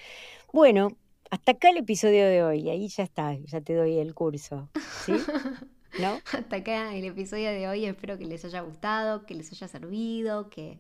Bueno, 0.53 0.97
hasta 1.31 1.53
acá 1.53 1.71
el 1.71 1.79
episodio 1.79 2.27
de 2.27 2.43
hoy, 2.43 2.69
ahí 2.69 2.89
ya 2.89 3.05
está, 3.05 3.35
ya 3.35 3.61
te 3.61 3.75
doy 3.75 3.99
el 3.99 4.15
curso. 4.15 4.69
¿sí? 5.05 5.13
¿no? 5.99 6.21
Hasta 6.33 6.57
acá 6.57 6.95
el 6.95 7.05
episodio 7.05 7.51
de 7.51 7.69
hoy. 7.69 7.85
Espero 7.87 8.19
que 8.19 8.27
les 8.27 8.45
haya 8.45 8.61
gustado, 8.61 9.27
que 9.27 9.35
les 9.35 9.51
haya 9.53 9.69
servido, 9.69 10.51
que, 10.51 10.79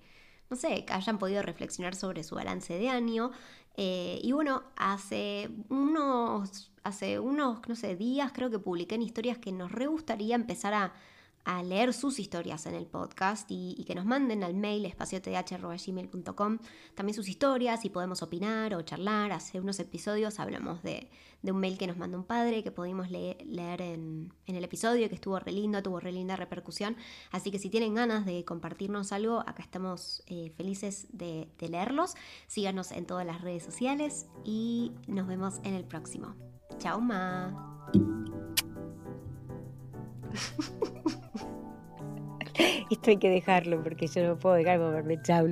no 0.48 0.56
sé, 0.56 0.84
que 0.84 0.92
hayan 0.92 1.18
podido 1.18 1.42
reflexionar 1.42 1.94
sobre 1.94 2.22
su 2.22 2.34
balance 2.34 2.78
de 2.78 2.88
año. 2.88 3.32
Eh, 3.76 4.20
y 4.22 4.32
bueno, 4.32 4.62
hace 4.76 5.50
unos, 5.68 6.70
hace 6.82 7.18
unos, 7.18 7.60
no 7.68 7.76
sé, 7.76 7.96
días 7.96 8.32
creo 8.32 8.50
que 8.50 8.58
publiqué 8.58 8.94
en 8.96 9.02
historias 9.02 9.38
que 9.38 9.52
nos 9.52 9.72
re 9.72 9.86
gustaría 9.86 10.34
empezar 10.34 10.74
a 10.74 10.92
a 11.44 11.62
leer 11.62 11.92
sus 11.92 12.18
historias 12.18 12.66
en 12.66 12.74
el 12.74 12.86
podcast 12.86 13.46
y, 13.50 13.82
que 13.86 13.94
nos 13.94 14.04
manden 14.04 14.44
al 14.44 14.54
mail 14.54 14.84
espaciotdh.gmail.com 14.84 16.58
también 16.94 17.14
sus 17.14 17.28
historias 17.28 17.84
y 17.84 17.90
podemos 17.90 18.22
opinar 18.22 18.74
o 18.74 18.82
charlar. 18.82 19.32
Hace 19.32 19.60
unos 19.60 19.80
episodios 19.80 20.38
hablamos 20.38 20.82
de, 20.82 21.10
un 21.42 21.58
mail 21.58 21.78
que 21.78 21.86
nos 21.86 21.96
mandó 21.96 22.18
un 22.18 22.24
padre 22.24 22.62
que 22.62 22.70
pudimos 22.70 23.10
leer 23.10 23.80
en, 23.80 24.32
el 24.46 24.64
episodio, 24.64 25.08
que 25.08 25.14
estuvo 25.14 25.38
re 25.38 25.52
lindo, 25.52 25.82
tuvo 25.82 25.98
re 26.00 26.12
linda 26.12 26.36
repercusión. 26.36 26.96
Así 27.30 27.50
que 27.50 27.58
si 27.58 27.70
tienen 27.70 27.94
ganas 27.94 28.26
de 28.26 28.44
compartirnos 28.44 29.12
algo, 29.12 29.40
acá 29.40 29.62
estamos 29.62 30.22
eh, 30.26 30.52
felices 30.56 31.06
de, 31.12 31.48
de 31.58 31.68
leerlos. 31.68 32.14
Síganos 32.46 32.92
en 32.92 33.06
todas 33.06 33.26
las 33.26 33.40
redes 33.40 33.62
sociales 33.62 34.26
y 34.44 34.92
nos 35.06 35.26
vemos 35.26 35.60
en 35.64 35.74
el 35.74 35.84
próximo. 35.84 36.34
Chao, 36.78 37.00
ma. 37.00 37.88
Esto 42.90 43.10
hay 43.10 43.16
que 43.18 43.30
dejarlo 43.30 43.82
porque 43.82 44.06
yo 44.06 44.22
no 44.24 44.38
puedo 44.38 44.54
dejar 44.56 44.78
moverme. 44.78 45.20
Chau, 45.22 45.46